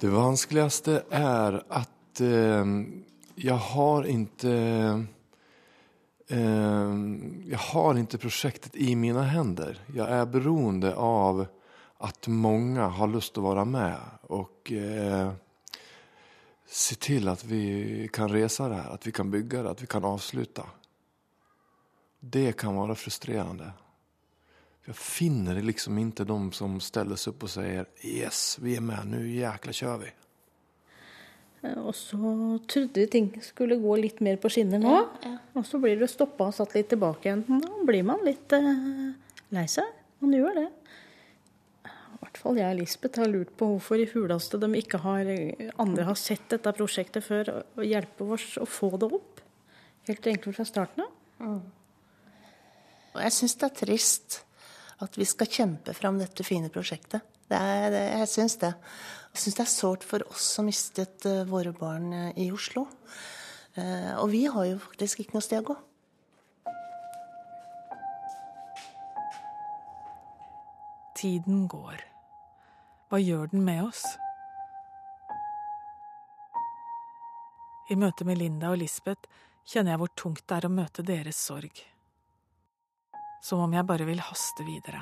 Det 0.01 0.09
vanskeligste 0.09 1.03
er 1.13 1.59
at 1.69 2.21
eh, 2.25 2.71
jeg 3.41 3.57
har 3.71 4.07
ikke 4.09 4.55
eh, 6.29 6.60
jag 7.51 7.59
har 7.59 7.97
inte 7.97 8.17
projektet 8.17 8.75
i 8.75 8.95
mina 8.95 9.23
händer. 9.23 9.79
Jag 9.95 10.09
är 10.09 10.25
beroende 10.25 10.95
av 10.95 11.45
att 11.97 12.27
många 12.27 12.87
har 12.87 13.07
lust 13.07 13.37
att 13.37 13.43
vara 13.43 13.65
med 13.65 13.97
och 14.21 14.71
eh, 14.71 15.33
se 16.67 16.95
till 16.95 17.27
att 17.27 17.43
vi 17.43 18.09
kan 18.13 18.29
resa 18.29 18.69
det 18.69 18.75
här, 18.75 18.89
att 18.89 19.07
vi 19.07 19.11
kan 19.11 19.31
bygga 19.31 19.63
det, 19.63 19.69
att 19.69 19.81
vi 19.81 19.87
kan 19.87 20.03
avsluta. 20.03 20.65
Det 22.19 22.57
kan 22.57 22.75
vara 22.75 22.95
frustrerande. 22.95 23.71
Jag 24.85 24.95
finner 24.95 25.61
liksom 25.61 25.97
inte 25.97 26.23
de 26.23 26.51
som 26.51 26.79
ställer 26.79 27.15
sig 27.15 27.31
upp 27.31 27.43
och 27.43 27.49
säger 27.49 27.85
yes, 28.01 28.57
vi 28.61 28.75
är 28.75 28.81
med, 28.81 29.07
nu 29.07 29.31
jäkla 29.31 29.73
kör 29.73 29.97
vi. 29.97 30.07
Eh, 31.61 31.77
og 31.77 31.93
så 31.97 32.17
trodde 32.69 33.03
vi 33.03 33.07
ting 33.11 33.31
skulle 33.45 33.79
gå 33.81 33.97
litt 34.01 34.21
mer 34.23 34.39
på 34.41 34.51
skinner 34.53 34.81
nå. 34.81 34.93
Ja, 34.97 35.07
ja. 35.27 35.33
Og 35.59 35.67
så 35.67 35.81
blir 35.81 35.99
det 35.99 36.09
stoppa 36.11 36.49
og 36.49 36.55
satt 36.57 36.75
litt 36.77 36.89
tilbake 36.91 37.27
igjen. 37.29 37.45
Da 37.61 37.87
blir 37.87 38.05
man 38.07 38.23
litt 38.25 38.53
uh, 38.55 39.11
lei 39.53 39.65
seg. 39.71 39.89
Man 40.23 40.35
gjør 40.37 40.61
det. 40.61 40.67
I 41.89 42.21
hvert 42.21 42.37
fall 42.37 42.59
jeg 42.61 42.75
og 42.75 42.79
Lisbeth 42.79 43.19
har 43.19 43.29
lurt 43.31 43.51
på 43.57 43.67
hvorfor 43.73 43.99
i 43.99 44.07
huleste 44.11 44.59
de 44.61 44.69
ikke 44.77 45.01
har 45.01 45.29
andre 45.81 46.05
har 46.05 46.19
sett 46.19 46.45
dette 46.53 46.73
prosjektet 46.77 47.25
før 47.25 47.49
og 47.57 47.81
hjelper 47.83 48.35
oss 48.37 48.53
å 48.61 48.67
få 48.69 48.93
det 49.01 49.09
opp. 49.09 49.41
Helt 50.07 50.29
enkelt 50.29 50.57
fra 50.57 50.65
starten 50.69 51.03
av. 51.03 51.11
Mm. 51.41 51.59
Og 53.11 53.19
jeg 53.25 53.35
syns 53.35 53.57
det 53.59 53.67
er 53.67 53.79
trist 53.81 54.37
at 55.01 55.17
vi 55.17 55.25
skal 55.27 55.49
kjempe 55.49 55.95
fram 55.97 56.21
dette 56.21 56.45
fine 56.45 56.69
prosjektet. 56.73 57.25
Det 57.51 57.57
er, 57.57 57.89
det, 57.91 58.03
jeg 58.21 58.29
syns 58.31 58.55
det. 58.61 58.71
Jeg 59.31 59.43
syns 59.43 59.57
det 59.57 59.63
er 59.63 59.71
sårt 59.71 60.03
for 60.07 60.23
oss 60.27 60.47
som 60.57 60.67
mistet 60.67 61.25
uh, 61.29 61.43
våre 61.47 61.71
barn 61.75 62.11
uh, 62.13 62.31
i 62.39 62.49
Oslo. 62.51 62.85
Uh, 63.77 64.19
og 64.19 64.27
vi 64.33 64.43
har 64.51 64.67
jo 64.67 64.81
faktisk 64.83 65.23
ikke 65.23 65.37
noe 65.37 65.45
sted 65.45 65.63
å 65.63 65.71
gå. 65.71 65.77
Tiden 71.21 71.63
går. 71.71 72.03
Hva 73.11 73.21
gjør 73.21 73.51
den 73.53 73.63
med 73.67 73.85
oss? 73.85 74.03
I 77.91 77.97
møte 77.99 78.25
med 78.27 78.39
Linda 78.39 78.71
og 78.71 78.81
Lisbeth 78.81 79.27
kjenner 79.67 79.93
jeg 79.93 80.03
hvor 80.03 80.13
tungt 80.17 80.45
det 80.47 80.59
er 80.59 80.67
å 80.67 80.75
møte 80.75 81.05
deres 81.05 81.39
sorg 81.39 81.83
som 83.41 83.59
om 83.59 83.73
jeg 83.73 83.87
bare 83.89 84.05
vil 84.05 84.21
haste 84.21 84.65
videre. 84.65 85.01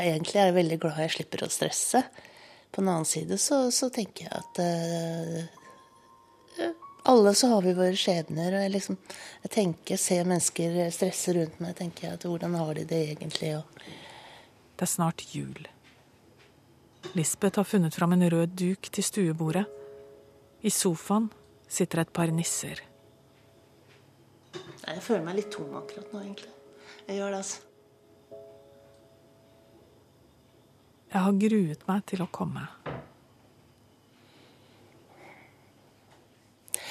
Egentlig 0.00 0.40
er 0.40 0.50
jeg 0.50 0.56
veldig 0.56 0.78
glad 0.82 1.00
jeg 1.04 1.14
slipper 1.16 1.44
å 1.44 1.50
stresse. 1.52 2.02
På 2.70 2.82
den 2.82 2.92
annen 2.92 3.08
side 3.08 3.36
så, 3.42 3.66
så 3.74 3.90
tenker 3.92 4.28
jeg 4.28 4.32
at 4.38 4.60
uh, 4.62 5.40
alle 7.10 7.34
så 7.34 7.50
har 7.54 7.62
vi 7.66 7.74
våre 7.74 7.96
skjebner. 7.98 8.54
og 8.54 8.64
Jeg, 8.64 8.72
liksom, 8.76 8.98
jeg 9.44 9.52
tenker, 9.56 10.00
ser 10.00 10.28
mennesker 10.28 10.78
stresse 10.94 11.34
rundt 11.36 11.60
meg, 11.62 11.74
tenker 11.78 12.06
jeg 12.06 12.18
at 12.18 12.26
hvordan 12.28 12.56
har 12.60 12.72
de 12.78 12.86
det 12.88 13.02
egentlig? 13.14 13.52
Og... 13.58 13.84
Det 14.76 14.86
er 14.86 14.92
snart 14.94 15.24
jul. 15.34 15.68
Lisbeth 17.16 17.58
har 17.58 17.64
funnet 17.64 17.96
fram 17.96 18.12
en 18.12 18.28
rød 18.30 18.54
duk 18.60 18.90
til 18.92 19.04
stuebordet. 19.04 19.64
I 20.62 20.70
sofaen 20.70 21.30
sitter 21.68 22.04
et 22.04 22.12
par 22.12 22.30
nisser. 22.34 22.84
Jeg 24.80 25.02
føler 25.04 25.24
meg 25.24 25.40
litt 25.40 25.50
tom 25.54 25.72
akkurat 25.78 26.12
nå, 26.12 26.22
egentlig. 26.22 26.52
Jeg 27.06 27.20
gjør 27.20 27.34
det, 27.34 27.42
altså. 27.42 27.69
Jeg 31.10 31.24
har 31.24 31.38
gruet 31.42 31.80
meg 31.88 32.04
til 32.06 32.20
å 32.22 32.28
komme. 32.30 32.62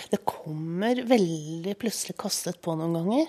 Det 0.09 0.17
kommer 0.25 1.03
veldig 1.07 1.77
plutselig 1.79 2.17
kastet 2.19 2.61
på 2.61 2.75
noen 2.75 2.93
ganger. 2.97 3.27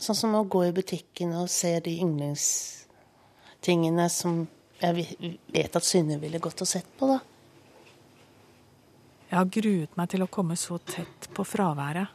Sånn 0.00 0.16
som 0.16 0.34
å 0.38 0.48
gå 0.48 0.64
i 0.68 0.72
butikken 0.74 1.34
og 1.36 1.50
se 1.52 1.80
de 1.84 2.00
yndlingstingene 2.04 4.08
som 4.12 4.48
jeg 4.80 5.06
vet 5.54 5.76
at 5.76 5.84
Synne 5.86 6.18
ville 6.22 6.38
gått 6.42 6.62
og 6.64 6.68
sett 6.68 6.88
på, 6.98 7.06
da. 7.08 7.18
Jeg 9.30 9.38
har 9.38 9.48
gruet 9.50 9.96
meg 9.98 10.10
til 10.12 10.22
å 10.22 10.30
komme 10.30 10.56
så 10.60 10.78
tett 10.78 11.28
på 11.34 11.44
fraværet. 11.46 12.08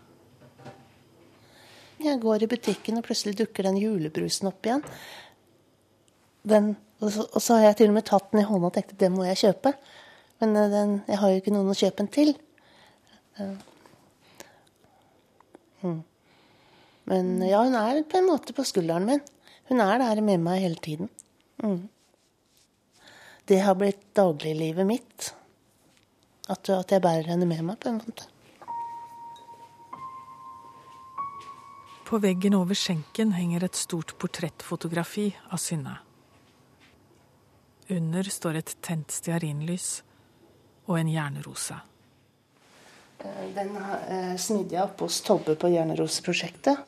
Jeg 2.00 2.20
går 2.24 2.44
i 2.46 2.48
butikken, 2.48 2.98
og 3.00 3.04
plutselig 3.04 3.36
dukker 3.42 3.64
den 3.68 3.78
julebrusen 3.82 4.48
opp 4.48 4.64
igjen. 4.64 4.84
Den, 6.48 6.70
og, 7.00 7.08
så, 7.12 7.24
og, 7.24 7.40
så, 7.42 7.56
har 7.56 7.70
jeg 7.70 7.80
til 7.80 7.92
og 7.92 7.98
med 8.00 8.08
tatt 8.10 8.32
den 8.34 8.44
i 8.44 8.48
hånda 8.48 8.70
og 8.70 8.76
tenkt 8.76 8.94
at 8.96 9.02
den 9.02 9.16
må 9.16 9.26
jeg 9.28 9.42
kjøpe. 9.46 9.74
Men 10.44 10.56
eh, 10.60 10.72
den, 10.74 10.96
jeg 11.08 11.20
har 11.22 11.32
jo 11.32 11.42
ikke 11.42 11.56
noen 11.56 11.72
å 11.72 11.78
kjøpe 11.80 12.02
den 12.02 12.12
til. 12.16 12.34
Mm. 15.80 16.00
Men 17.10 17.30
ja, 17.48 17.62
hun 17.64 17.78
er 17.80 18.04
på 18.06 18.20
en 18.20 18.28
måte 18.28 18.56
på 18.56 18.66
skulderen 18.68 19.08
min. 19.08 19.24
Hun 19.72 19.82
er 19.86 20.02
der 20.02 20.22
med 20.26 20.44
meg 20.44 20.64
hele 20.66 20.82
tiden. 20.84 21.10
Mm. 21.64 21.88
Det 23.50 23.62
har 23.64 23.78
blitt 23.80 24.04
dagliglivet 24.18 24.86
mitt. 24.86 25.32
At, 26.50 26.70
at 26.74 26.92
jeg 26.92 27.02
bærer 27.02 27.30
henne 27.30 27.48
med 27.50 27.64
meg, 27.66 27.80
på 27.82 27.92
en 27.92 28.02
måte. 28.02 28.28
På 32.10 32.18
veggen 32.22 32.58
over 32.58 32.74
skjenken 32.78 33.36
henger 33.38 33.68
et 33.68 33.78
stort 33.78 34.16
portrettfotografi 34.22 35.28
av 35.54 35.62
Synne. 35.62 36.00
Under 37.90 38.24
står 38.30 38.60
et 38.60 38.76
tent 38.86 39.12
stearinlys 39.12 40.02
og 40.90 41.00
en 41.00 41.10
jernrose. 41.10 41.78
Eh, 43.20 43.48
den 43.56 43.74
eh, 43.78 44.36
smidde 44.38 44.78
jeg 44.78 44.84
oppe 44.84 45.08
hos 45.08 45.22
Tobbe 45.26 45.56
på 45.60 45.72
Jernroseprosjektet. 45.74 46.86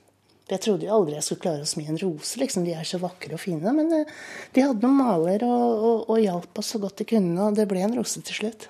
Jeg 0.52 0.62
trodde 0.66 0.86
jo 0.86 0.94
aldri 0.98 1.16
jeg 1.16 1.26
skulle 1.26 1.46
klare 1.46 1.66
å 1.66 1.70
smi 1.70 1.88
en 1.88 2.00
rose. 2.02 2.36
liksom, 2.42 2.66
De 2.68 2.76
er 2.76 2.88
så 2.88 3.00
vakre 3.02 3.38
og 3.38 3.42
fine. 3.42 3.74
Men 3.78 3.90
eh, 4.02 4.14
de 4.54 4.68
hadde 4.68 4.86
noen 4.86 5.00
maler 5.00 5.48
og, 5.48 5.66
og, 5.72 6.06
og 6.12 6.22
hjalp 6.22 6.62
oss 6.62 6.74
så 6.76 6.84
godt 6.84 7.02
de 7.02 7.10
kunne, 7.16 7.40
og 7.40 7.58
det 7.58 7.68
ble 7.72 7.82
en 7.86 7.98
rose 7.98 8.22
til 8.22 8.42
slutt. 8.44 8.70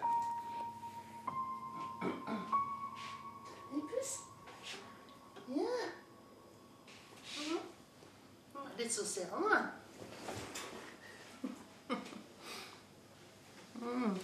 litt 8.82 8.94
sosial 8.94 9.40
nå. 9.40 9.81
Mm. 13.82 14.18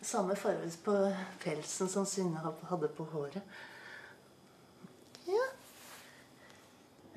Samme 0.00 0.36
farge 0.36 0.70
på 0.84 0.94
pelsen 1.42 1.88
som 1.88 2.06
Synne 2.08 2.40
hadde 2.40 2.88
på 2.96 3.04
håret. 3.12 3.42
Ja. 5.28 5.46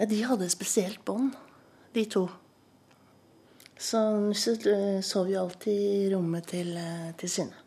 De 0.06 0.22
hadde 0.28 0.50
spesielt 0.52 1.06
bånd, 1.06 1.32
de 1.96 2.06
to. 2.06 2.28
Så 3.80 4.04
Nusset 4.20 4.68
sov 5.06 5.32
jo 5.32 5.42
alltid 5.42 5.74
i 5.74 6.16
rommet 6.16 6.48
til, 6.52 6.76
eh, 6.78 7.12
til 7.18 7.30
Synne. 7.30 7.64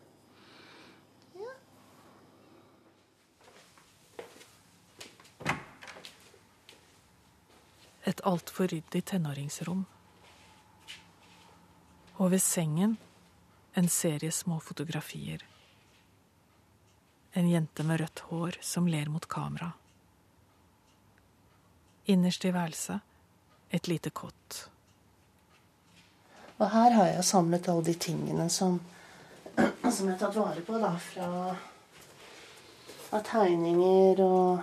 et 8.07 8.21
altfor 8.23 8.71
ryddig 8.71 9.03
tenåringsrom. 9.05 9.85
Og 12.17 12.31
ved 12.33 12.41
sengen 12.41 12.97
en 13.77 13.89
serie 13.89 14.31
små 14.31 14.59
fotografier. 14.59 15.43
En 17.33 17.49
jente 17.49 17.83
med 17.83 18.01
rødt 18.01 18.23
hår 18.29 18.57
som 18.61 18.87
ler 18.87 19.09
mot 19.09 19.27
kamera. 19.29 19.71
Innerst 22.05 22.45
i 22.45 22.51
værelset 22.51 22.99
et 23.69 23.87
lite 23.87 24.09
kott. 24.09 24.69
Og 26.57 26.69
her 26.71 26.91
har 26.91 27.09
jeg 27.11 27.25
samlet 27.25 27.69
alle 27.69 27.85
de 27.85 27.93
tingene 27.93 28.49
som, 28.49 28.79
som 29.93 30.07
jeg 30.07 30.15
har 30.15 30.21
tatt 30.21 30.39
vare 30.39 30.63
på 30.65 30.79
da, 30.81 30.95
fra 30.97 31.27
fra 33.07 33.21
tegninger 33.23 34.19
og 34.23 34.59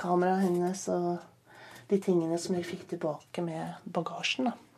kameraet 0.00 0.42
hennes 0.48 0.82
og 0.90 1.20
de 1.90 1.98
tingene 2.02 2.38
som 2.38 2.56
jeg 2.58 2.66
fikk 2.66 2.88
tilbake 2.90 3.44
med 3.46 3.78
bagasjen. 3.84 4.50
da. 4.50 4.69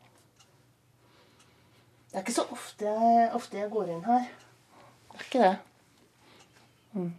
Det 2.13 2.19
er 2.19 2.25
ikke 2.27 2.35
så 2.37 2.45
ofte 2.53 2.85
jeg, 2.85 3.29
ofte 3.33 3.57
jeg 3.57 3.71
går 3.73 3.91
inn 3.95 4.03
her. 4.05 4.27
Det 5.13 5.17
er 5.17 5.23
ikke 5.25 5.45
det. 5.47 5.53
Mm. 6.93 7.13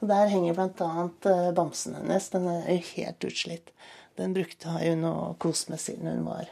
Og 0.00 0.08
Der 0.08 0.28
henger 0.28 0.58
bl.a. 0.58 1.06
Eh, 1.30 1.54
bamsen 1.56 1.96
hennes. 1.96 2.28
Den 2.28 2.48
er 2.48 2.68
helt 2.76 3.24
utslitt. 3.24 3.72
Den 4.20 4.34
brukte 4.36 4.68
hun 4.68 5.04
og 5.08 5.38
koste 5.38 5.72
med 5.72 5.80
siden 5.80 6.12
hun 6.12 6.26
var 6.26 6.44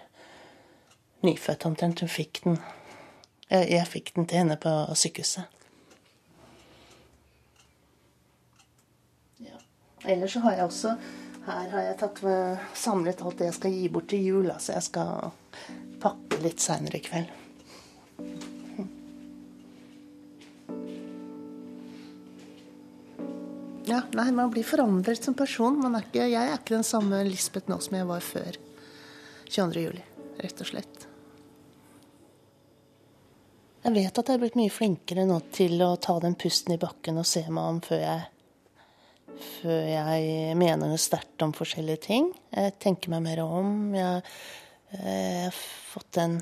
nyfødt 1.21 1.67
omtrent. 1.69 2.01
Hun 2.01 2.09
fikk 2.09 2.41
den. 2.45 2.59
Jeg, 3.51 3.71
jeg 3.71 3.87
fikk 3.93 4.15
den 4.17 4.27
til 4.27 4.41
henne 4.41 4.57
på 4.57 4.73
sykehuset. 4.97 5.45
Ja. 9.45 9.61
Ellers 10.09 10.33
så 10.33 10.41
har 10.49 10.57
jeg 10.57 10.65
også 10.65 10.97
her 11.49 11.69
har 11.73 11.85
jeg 11.87 11.97
tatt 12.01 12.19
med, 12.25 12.65
samlet 12.77 13.23
alt 13.25 13.39
det 13.41 13.47
jeg 13.49 13.57
skal 13.57 13.77
gi 13.77 13.87
bort 13.93 14.09
til 14.13 14.25
jul. 14.25 14.51
Altså 14.53 14.75
jeg 14.75 14.85
skal 14.89 15.31
pakke 16.03 16.41
litt 16.45 16.63
seinere 16.63 16.99
i 16.99 17.05
kveld. 17.05 17.35
Ja, 23.89 24.03
nei, 24.13 24.31
man 24.37 24.51
blir 24.53 24.67
forandret 24.69 25.25
som 25.25 25.35
person. 25.37 25.81
Er 25.89 26.03
ikke, 26.05 26.27
jeg 26.29 26.37
er 26.45 26.59
ikke 26.59 26.77
den 26.77 26.85
samme 26.85 27.23
Lisbeth 27.25 27.71
nå 27.73 27.79
som 27.81 27.97
jeg 27.97 28.09
var 28.09 28.25
før 28.25 28.59
22. 29.49 29.85
juli, 29.87 30.03
rett 30.43 30.61
og 30.61 30.69
slett. 30.69 31.07
Jeg 33.87 33.95
vet 33.95 34.19
at 34.21 34.29
jeg 34.29 34.37
er 34.37 34.43
blitt 34.43 34.59
mye 34.59 34.73
flinkere 34.75 35.25
nå 35.25 35.39
til 35.57 35.81
å 35.81 35.95
ta 35.97 36.19
den 36.21 36.37
pusten 36.37 36.75
i 36.75 36.81
bakken 36.83 37.17
og 37.23 37.29
se 37.31 37.47
meg 37.49 37.71
om 37.73 37.81
før 37.85 38.03
jeg 38.03 38.27
før 39.39 39.85
jeg 39.87 40.55
mener 40.59 40.91
noe 40.91 41.01
sterkt 41.01 41.43
om 41.47 41.55
forskjellige 41.55 42.03
ting. 42.09 42.31
Jeg 42.51 42.75
tenker 42.83 43.13
meg 43.13 43.25
mer 43.25 43.43
om. 43.45 43.95
Jeg, 43.95 44.23
jeg 44.91 45.45
har 45.45 45.57
fått 45.93 46.13
den 46.17 46.39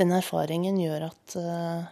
Den 0.00 0.14
erfaringen 0.16 0.78
gjør 0.80 1.02
at 1.10 1.34
uh, 1.36 1.82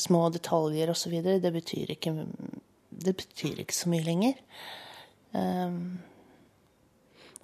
små 0.00 0.30
detaljer 0.32 0.90
osv. 0.90 1.12
Det, 1.22 1.50
betyr 1.52 1.92
det 1.92 3.12
betyr 3.14 3.60
ikke 3.60 3.76
så 3.76 3.90
mye 3.92 4.06
lenger. 4.06 4.38
Um, 5.36 6.00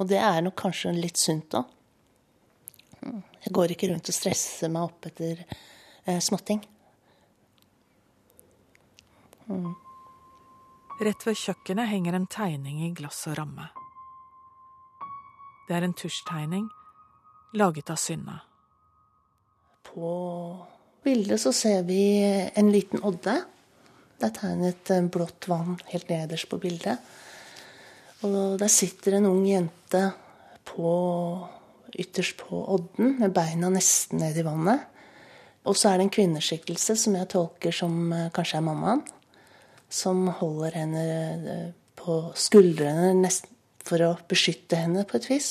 og 0.01 0.09
det 0.09 0.19
er 0.25 0.41
nok 0.41 0.57
kanskje 0.57 0.95
litt 0.97 1.21
sunt 1.21 1.51
da. 1.53 1.63
Jeg 3.05 3.53
går 3.53 3.77
ikke 3.77 3.93
rundt 3.93 4.09
og 4.09 4.17
stresser 4.17 4.73
meg 4.73 4.89
opp 4.89 5.11
etter 5.13 5.45
uh, 5.45 6.17
småting. 6.17 6.65
Mm. 9.51 9.75
Rett 11.05 11.29
ved 11.29 11.39
kjøkkenet 11.45 11.93
henger 11.93 12.17
en 12.17 12.27
tegning 12.31 12.83
i 12.89 12.91
glass 12.97 13.27
og 13.29 13.39
ramme. 13.41 13.71
Det 15.71 15.77
er 15.79 15.85
en 15.87 15.93
tusjtegning 15.95 16.65
laget 17.55 17.93
av 17.95 17.99
Synne. 18.03 18.41
På 19.87 20.09
bildet 21.07 21.39
så 21.39 21.53
ser 21.55 21.85
vi 21.87 22.03
en 22.59 22.73
liten 22.75 23.05
odde. 23.07 23.37
Det 24.19 24.27
er 24.27 24.35
tegnet 24.35 24.91
blått 25.15 25.47
vann 25.47 25.77
helt 25.93 26.11
nederst 26.11 26.49
på 26.51 26.59
bildet. 26.59 26.99
Og 28.27 28.59
der 28.59 28.73
sitter 28.75 29.21
en 29.21 29.29
ung 29.31 29.45
jente 29.47 30.03
på, 30.67 30.91
ytterst 31.95 32.43
på 32.43 32.65
odden 32.75 33.21
med 33.21 33.39
beina 33.39 33.71
nesten 33.71 34.25
ned 34.25 34.43
i 34.43 34.47
vannet. 34.51 34.83
Og 35.71 35.79
så 35.79 35.93
er 35.93 36.01
det 36.01 36.09
en 36.09 36.15
kvinneskikkelse 36.19 36.99
som 36.99 37.15
jeg 37.15 37.31
tolker 37.31 37.79
som 37.79 38.11
eh, 38.17 38.27
kanskje 38.35 38.59
er 38.59 38.67
mammaen 38.67 39.07
som 39.91 40.27
holder 40.41 40.83
henne 40.83 41.07
eh, 41.55 41.65
på 42.01 42.23
skuldrene 42.35 43.13
nesten 43.23 43.50
for 43.87 44.03
å 44.05 44.13
beskytte 44.31 44.79
henne 44.79 45.07
på 45.09 45.19
et 45.19 45.29
vis. 45.31 45.51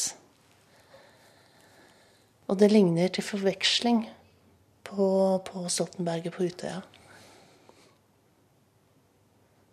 Og 2.49 2.57
det 2.61 2.71
ligner 2.71 3.11
til 3.13 3.25
forveksling 3.25 4.05
på, 4.87 5.09
på 5.45 5.65
Stoltenberget 5.69 6.33
på 6.33 6.47
Utøya. 6.49 6.81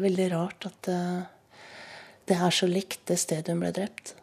Veldig 0.03 0.27
rart 0.35 0.69
at 0.69 0.83
det, 0.89 1.01
eh, 1.01 1.33
det 2.27 2.35
er 2.43 2.51
så 2.51 2.67
likt 2.67 3.05
det 3.07 3.21
stedet 3.23 3.53
hun 3.55 3.61
ble 3.63 3.69
drept. 3.71 4.16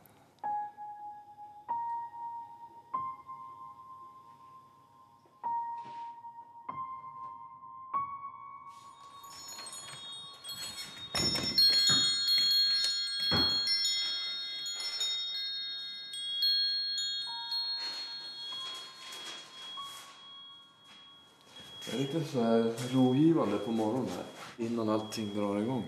Lite 22.03 22.23
så 22.23 22.41
här 22.41 22.73
rogivande 22.93 23.57
på 23.57 23.71
morgonen 23.71 24.23
innan 24.57 24.89
allting 24.89 25.35
drar 25.35 25.61
igång. 25.61 25.83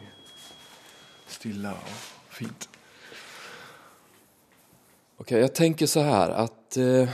Stilla 1.27 1.71
och 1.71 2.33
fint. 2.33 2.69
Okej, 5.17 5.23
okay, 5.23 5.39
jag 5.39 5.55
tänker 5.55 5.85
så 5.85 5.99
här 5.99 6.29
att 6.29 6.77
eh, 6.77 7.09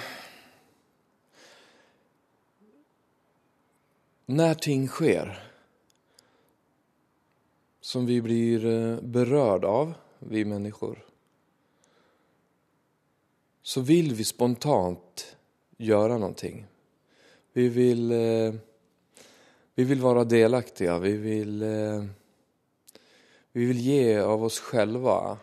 när 4.25 4.53
ting 4.53 4.87
sker 4.87 5.49
som 7.81 8.05
vi 8.05 8.21
blir 8.21 9.01
berørt 9.01 9.63
av, 9.63 9.93
vi 10.19 10.45
människor, 10.45 11.05
så 13.61 13.81
vill 13.81 14.13
vi 14.13 14.23
spontant 14.23 15.35
göra 15.77 16.17
någonting. 16.17 16.65
Vi 17.53 17.69
vill, 17.69 18.11
eh, 18.11 18.53
vi 19.81 19.85
vill 19.85 20.01
vara 20.01 20.23
delaktiga, 20.23 20.99
vi 20.99 21.17
vill, 21.17 21.61
eh, 21.61 22.03
vi 23.51 23.65
vill 23.65 23.79
ge 23.79 24.19
av 24.19 24.43
oss 24.43 24.59
själva. 24.59 25.37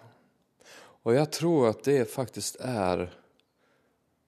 Och 1.03 1.15
jag 1.15 1.33
tror 1.33 1.69
att 1.69 1.85
det 1.85 2.11
faktiskt 2.11 2.57
är 2.61 3.15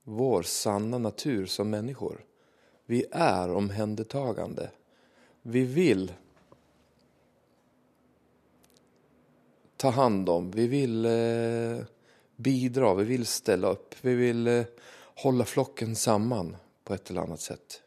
vår 0.05 0.43
sanna 0.43 0.99
natur 0.99 1.47
som 1.47 1.71
människor. 1.71 2.25
Vi 2.87 3.05
är 3.11 3.51
omhändertagande. 3.51 4.71
Vi 5.43 5.65
vill 5.65 6.13
ta 9.77 9.91
hand 9.91 10.29
om, 10.29 10.51
vi 10.51 10.67
vill 10.67 11.05
eh, 11.07 11.85
bidra, 12.37 12.95
vi 12.95 13.05
vill 13.05 13.27
ställa 13.27 13.69
upp, 13.69 13.95
vi 14.01 14.15
vill 14.15 14.47
eh, 14.47 14.65
hålla 15.15 15.45
flocken 15.45 15.97
samman 15.97 16.57
på 16.85 16.95
ett 16.95 17.11
eller 17.11 17.21
annat 17.21 17.41
sätt. 17.41 17.83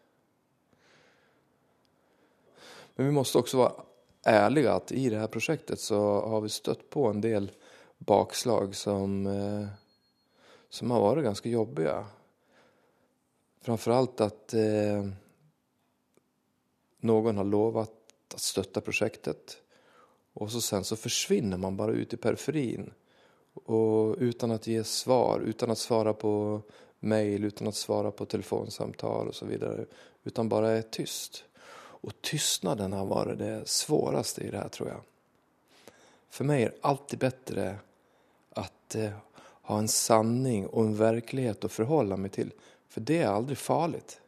Men 2.96 3.06
vi 3.10 3.14
må 3.16 3.24
også 3.26 3.58
være 3.58 3.86
ærlige 4.26 4.72
at 4.72 4.92
i 4.92 5.10
det 5.10 5.20
här 5.20 5.28
projektet 5.28 5.80
så 5.80 6.00
har 6.30 6.42
vi 6.42 6.50
støtt 6.50 6.90
på 6.90 7.08
en 7.10 7.22
del 7.22 7.52
bakslag 7.98 8.76
som, 8.76 9.28
eh, 9.28 9.68
som 10.70 10.92
har 10.92 11.02
vært 11.02 11.24
ganske 11.24 11.50
jobbige. 11.50 11.98
Framfor 13.64 13.92
alt 13.96 14.22
at 14.22 14.54
eh, 14.54 15.04
noen 17.08 17.38
har 17.38 17.48
lovet 17.48 18.34
å 18.34 18.40
støtte 18.40 18.84
prosjektet, 18.84 19.58
og 20.34 20.52
så 20.52 20.62
sen 20.62 20.84
så 20.84 20.98
forsvinner 20.98 21.58
man 21.62 21.78
bare 21.78 21.94
ut 21.94 22.14
i 22.14 22.18
periferin 22.18 22.88
Og 23.70 24.18
uten 24.18 24.52
å 24.52 24.58
gi 24.58 24.80
svar, 24.84 25.44
uten 25.46 25.70
å 25.70 25.76
svare 25.78 26.16
på 26.18 26.32
mail, 27.06 27.44
uten 27.46 27.68
å 27.70 27.72
svare 27.72 28.10
på 28.12 28.26
telefonsamtale 28.26 29.30
osv. 29.30 29.52
Uten 30.26 30.50
bare 30.50 30.72
er 30.80 30.88
tyst. 30.90 31.44
Och 32.04 32.22
tystnaden 32.22 32.94
har 32.94 33.06
varit 33.06 33.38
det 33.38 33.68
svåraste 33.68 34.42
i 34.42 34.50
det 34.50 34.58
här 34.58 34.70
tror 34.70 34.90
jag. 34.90 35.02
För 36.30 36.44
mig 36.44 36.64
är 36.64 36.70
det 36.70 36.76
alltid 36.82 37.20
bättre 37.20 37.76
att 38.50 38.96
eh, 38.96 39.12
ha 39.62 39.78
en 39.78 39.88
sanning 39.88 40.68
och 40.68 40.84
en 40.84 40.96
verklighet 40.96 41.64
att 41.64 41.72
förhålla 41.72 42.18
mig 42.18 42.30
till. 42.30 42.52
För 42.88 43.02
det 43.02 43.18
är 43.18 43.28
aldrig 43.28 43.58
farligt. 43.58 44.22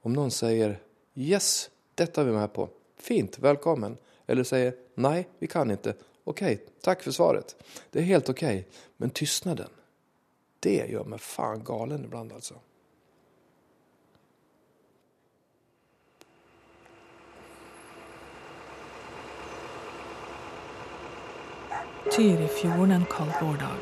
Om 0.00 0.12
någon 0.12 0.30
säger 0.30 0.80
yes, 1.14 1.70
detta 1.94 2.20
är 2.20 2.24
vi 2.24 2.32
med 2.32 2.52
på. 2.52 2.68
Fint, 2.96 3.38
välkommen. 3.38 3.96
Eller 4.26 4.44
säger 4.44 4.74
nej, 4.94 5.28
vi 5.38 5.46
kan 5.46 5.70
inte. 5.70 5.94
Okej, 6.24 6.64
tack 6.80 7.02
för 7.02 7.10
svaret. 7.10 7.56
Det 7.90 7.98
är 7.98 8.02
helt 8.02 8.28
okej. 8.28 8.66
Men 8.96 9.10
tystnaden, 9.10 9.70
det 10.60 10.86
gör 10.90 11.04
mig 11.04 11.18
fan 11.18 11.64
galen 11.64 12.04
ibland 12.04 12.32
alltså. 12.32 12.54
Tyrifjorden 22.12 22.90
en 22.90 23.04
kald 23.04 23.32
vårdag. 23.40 23.78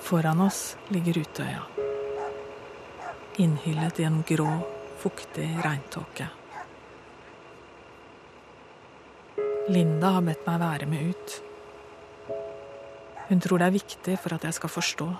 Foran 0.00 0.40
oss 0.40 0.76
ligger 0.88 1.18
Utøya. 1.18 1.62
Innhyllet 3.36 4.00
i 4.00 4.04
en 4.08 4.22
grå, 4.28 4.48
fuktig 4.98 5.50
regntåke. 5.64 6.28
Linda 9.68 10.14
har 10.16 10.24
bedt 10.24 10.48
meg 10.48 10.60
være 10.64 10.88
med 10.88 11.12
ut. 11.12 11.38
Hun 13.28 13.40
tror 13.44 13.60
det 13.60 13.68
er 13.68 13.78
viktig 13.78 14.18
for 14.22 14.38
at 14.38 14.48
jeg 14.48 14.56
skal 14.56 14.72
forstå. 14.72 15.12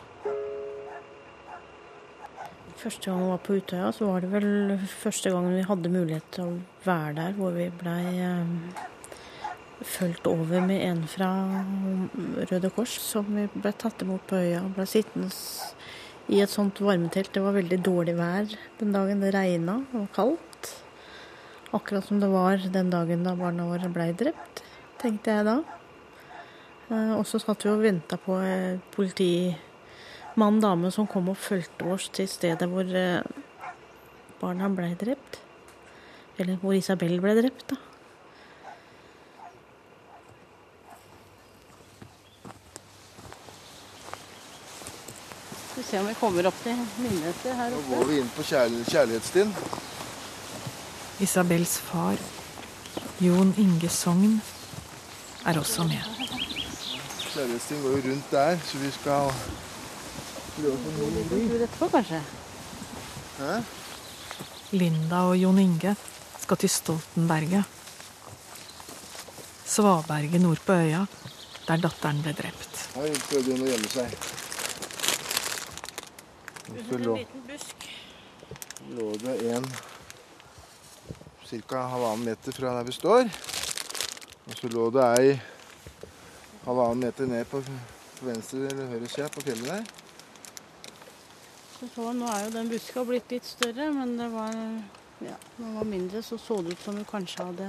Første 2.79 3.11
gang 3.11 3.21
vi 3.21 3.33
var 3.35 3.43
på 3.45 3.59
Utøya, 3.61 3.93
så 3.93 4.09
var 4.09 4.25
det 4.25 4.33
vel 4.33 4.79
første 4.89 5.31
gangen 5.35 5.59
vi 5.59 5.67
hadde 5.69 5.93
mulighet 5.93 6.33
til 6.33 6.47
å 6.47 6.61
være 6.87 7.17
der, 7.21 7.35
hvor 7.37 7.53
vi 7.53 7.69
blei 7.75 8.05
eh, 8.23 8.87
fulgt 9.85 10.27
over 10.27 10.65
med 10.67 10.83
en 10.83 11.05
fra 11.07 11.29
Røde 12.51 12.71
Kors, 12.75 12.97
som 13.03 13.29
vi 13.35 13.47
ble 13.55 13.73
tatt 13.79 14.03
imot 14.03 14.25
på 14.29 14.41
øya. 14.41 14.65
Ble 14.75 14.87
sittende 14.89 15.31
i 16.29 16.41
et 16.43 16.53
sånt 16.53 16.81
varmetelt. 16.83 17.31
Det 17.35 17.43
var 17.45 17.57
veldig 17.57 17.79
dårlig 17.87 18.17
vær 18.19 18.51
den 18.81 18.95
dagen. 18.95 19.23
Det 19.23 19.33
regna 19.35 19.81
og 19.97 20.09
kaldt. 20.17 20.73
Akkurat 21.77 22.07
som 22.09 22.21
det 22.21 22.31
var 22.33 22.63
den 22.73 22.91
dagen 22.91 23.27
da 23.27 23.35
barna 23.37 23.69
våre 23.69 23.91
blei 23.93 24.13
drept, 24.17 24.63
tenkte 25.01 25.35
jeg 25.37 25.47
da. 25.47 25.59
Eh, 26.89 27.13
og 27.19 27.27
så 27.29 27.41
satt 27.43 27.67
vi 27.67 27.73
og 27.75 27.83
venta 27.85 28.17
på 28.21 28.39
politimann 28.95 30.63
dame 30.65 30.91
som 30.95 31.07
kom 31.07 31.29
og 31.29 31.37
fulgte 31.37 31.91
oss 31.93 32.09
til 32.17 32.31
stedet 32.31 32.71
hvor 32.73 32.89
eh, 32.89 33.21
barna 34.41 34.73
blei 34.73 34.95
drept. 34.97 35.43
Eller 36.39 36.57
hvor 36.63 36.73
Isabel 36.79 37.19
ble 37.21 37.37
drept, 37.37 37.69
da. 37.75 37.88
Skal 45.79 45.85
vi 45.85 45.91
se 45.91 45.99
om 46.01 46.07
vi 46.09 46.15
kommer 46.19 46.47
opp 46.49 46.57
til 46.65 46.79
myndigheter 46.99 47.55
her 47.55 47.69
Nå 47.71 47.77
oppe. 47.79 47.95
går 47.95 48.09
vi 48.09 48.17
inn 48.19 48.31
på 48.35 48.43
kjærl 48.43 48.73
kjærlighetsstien. 48.89 49.53
Isabels 51.23 51.77
far, 51.79 52.19
Jon 53.23 53.53
Inge 53.63 53.89
Sogn, 53.89 54.41
er 55.47 55.61
også 55.61 55.85
med. 55.87 56.03
Kjærlighetsstien 57.31 57.85
går 57.85 57.95
jo 57.95 58.01
rundt 58.09 58.33
der, 58.35 58.59
så 58.67 58.81
vi 58.83 58.91
skal 58.97 59.31
prøve 60.57 60.73
å 60.73 60.81
få 60.83 60.97
En 60.97 61.15
noen 61.15 61.31
tur 61.31 61.63
etterpå, 61.69 61.91
kanskje. 61.95 62.21
Hæ? 63.39 63.55
Linda 64.83 65.23
og 65.31 65.39
Jon 65.39 65.63
Inge 65.63 65.95
skal 66.43 66.57
til 66.65 66.75
Stoltenberget. 66.75 67.65
Svaberget 69.79 70.43
nord 70.43 70.67
på 70.67 70.73
øya, 70.83 71.07
der 71.71 71.87
datteren 71.87 72.27
ble 72.27 72.35
drept. 72.35 72.85
Oi, 72.99 73.15
prøvde 73.31 73.55
hun 73.55 73.63
å 73.63 73.73
gjemme 73.77 73.95
seg. 73.95 74.21
Så 76.69 76.99
lå, 76.99 77.17
liten 77.17 77.45
busk. 77.49 77.89
lå 78.97 79.13
det 79.23 79.37
en 79.53 79.67
ca. 81.69 81.77
halvannen 81.77 82.25
meter 82.25 82.53
fra 82.53 82.75
der 82.77 82.85
vi 82.85 82.93
står. 82.93 83.31
Og 84.49 84.57
så 84.57 84.69
lå 84.69 84.91
det 84.93 85.07
ei 85.21 85.31
halvannen 86.67 87.07
meter 87.07 87.27
ned 87.27 87.49
på, 87.49 87.63
på 88.19 88.29
venstre 88.29 88.69
eller 88.69 88.93
høyre 88.93 89.09
side 89.09 89.31
på 89.33 89.47
fjellet 89.47 89.73
der. 89.73 89.89
Så 91.79 92.13
nå 92.13 92.29
er 92.35 92.45
jo 92.45 92.55
den 92.57 92.69
buska 92.69 93.05
blitt 93.07 93.31
litt 93.33 93.47
større, 93.47 93.89
men 93.95 94.17
det 94.19 94.29
var, 94.33 94.55
ja, 95.23 95.37
den 95.57 95.75
var 95.77 95.87
mindre, 95.87 96.23
så 96.27 96.39
så 96.39 96.61
det 96.63 96.75
ut 96.75 96.85
som 96.85 96.97
hun 96.99 97.07
kanskje 97.09 97.45
hadde 97.49 97.69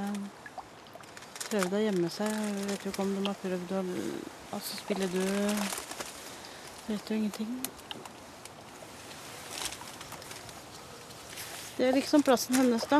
prøvd 1.49 1.75
å 1.77 1.83
gjemme 1.83 2.09
seg. 2.13 2.33
Jeg 2.33 2.65
vet 2.71 2.85
jo 2.85 2.93
ikke 2.93 3.05
om 3.05 3.13
de 3.15 3.27
har 3.27 3.37
prøvd 3.43 3.75
å 3.77 3.83
altså, 4.57 4.79
spille 4.81 5.07
død. 5.13 5.63
Vet 6.89 7.11
jo 7.11 7.19
ingenting. 7.19 7.53
Det 11.79 11.85
er 11.87 11.95
liksom 11.95 12.23
plassen 12.27 12.57
hennes, 12.59 12.83
da. 12.91 12.97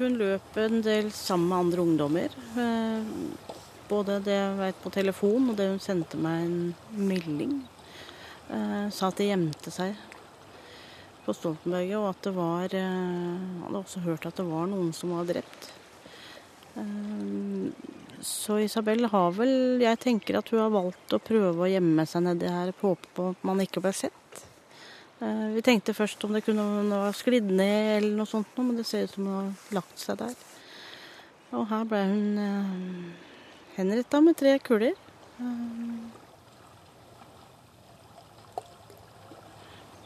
Hun 0.00 0.16
løp 0.18 0.58
en 0.58 0.80
del 0.82 1.12
sammen 1.14 1.52
med 1.52 1.58
andre 1.58 1.84
ungdommer. 1.84 2.34
Eh, 2.58 3.54
Både 3.86 4.16
det 4.26 4.34
jeg 4.34 4.58
vet 4.58 4.82
på 4.82 4.90
telefon, 4.90 5.50
og 5.52 5.58
det 5.60 5.68
hun 5.70 5.78
sendte 5.78 6.18
meg 6.18 6.48
en 6.48 6.74
melding. 6.98 7.54
Eh, 8.50 8.90
sa 8.90 9.12
at 9.12 9.20
de 9.20 9.28
gjemte 9.28 9.70
seg 9.70 9.94
på 11.22 11.34
Stoltenberget, 11.36 11.98
og 12.00 12.08
at 12.10 12.26
det 12.26 12.32
var 12.34 12.74
eh, 12.74 13.44
Hadde 13.62 13.84
også 13.84 14.02
hørt 14.08 14.26
at 14.26 14.42
det 14.42 14.48
var 14.50 14.66
noen 14.72 14.90
som 14.96 15.14
var 15.14 15.30
drept. 15.30 15.70
Eh, 18.24 18.26
så 18.26 18.58
Isabel 18.58 19.04
har 19.04 19.32
vel 19.32 19.80
Jeg 19.82 19.98
tenker 19.98 20.38
at 20.38 20.48
hun 20.48 20.60
har 20.60 20.70
valgt 20.72 21.12
å 21.12 21.18
prøve 21.18 21.64
å 21.64 21.70
gjemme 21.70 22.06
seg 22.06 22.24
nedi 22.24 22.48
her 22.48 22.72
på 22.72 22.94
håp 22.94 23.06
på 23.14 23.30
at 23.32 23.44
man 23.44 23.60
ikke 23.60 23.80
ble 23.80 23.92
sett. 23.92 24.44
Eh, 25.20 25.52
vi 25.54 25.62
tenkte 25.62 25.94
først 25.94 26.24
om 26.24 26.32
det 26.32 26.44
kunne 26.44 26.64
ha 26.90 27.12
sklidd 27.12 27.50
ned 27.50 27.98
eller 27.98 28.16
noe 28.16 28.26
sånt, 28.26 28.48
men 28.56 28.76
det 28.76 28.86
ser 28.86 29.04
ut 29.04 29.14
som 29.14 29.26
hun 29.26 29.34
har 29.34 29.78
lagt 29.80 29.98
seg 29.98 30.18
der. 30.18 30.34
Og 31.52 31.68
her 31.68 31.84
ble 31.84 32.02
hun 32.02 32.38
eh, 32.38 32.74
henretta 33.76 34.20
med 34.20 34.36
tre 34.36 34.58
kuler. 34.58 34.94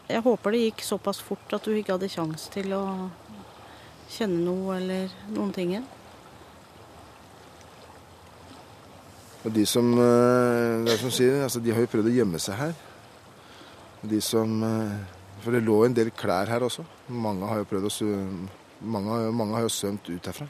Jeg 0.09 0.25
håper 0.25 0.53
det 0.53 0.61
gikk 0.63 0.83
såpass 0.83 1.21
fort 1.21 1.53
at 1.53 1.67
hun 1.69 1.77
ikke 1.77 1.95
hadde 1.95 2.09
kjangs 2.09 2.49
til 2.53 2.73
å 2.73 2.83
kjenne 4.09 4.41
noe 4.41 4.79
eller 4.79 5.13
noen 5.29 5.53
ting. 5.53 5.75
Og 9.49 9.55
de 9.57 9.63
som, 9.65 9.87
eh, 9.97 10.91
som 11.01 11.09
sier, 11.15 11.39
altså 11.47 11.61
de 11.65 11.73
har 11.73 11.81
jo 11.81 11.89
prøvd 11.89 12.11
å 12.11 12.17
gjemme 12.19 12.39
seg 12.43 12.59
her. 12.59 12.75
De 14.05 14.21
som 14.23 14.59
eh, 14.63 14.99
For 15.41 15.55
det 15.55 15.63
lå 15.65 15.79
en 15.87 15.95
del 15.97 16.11
klær 16.13 16.51
her 16.51 16.65
også. 16.67 16.83
Mange 17.09 17.47
har 17.49 17.61
jo 17.63 17.69
prøvd 17.71 17.87
å 17.89 17.93
mange, 18.83 19.09
har- 19.15 19.33
mange 19.33 19.55
har 19.57 19.63
jo 19.65 19.71
svømt 19.73 20.09
ut 20.11 20.27
herfra. 20.29 20.49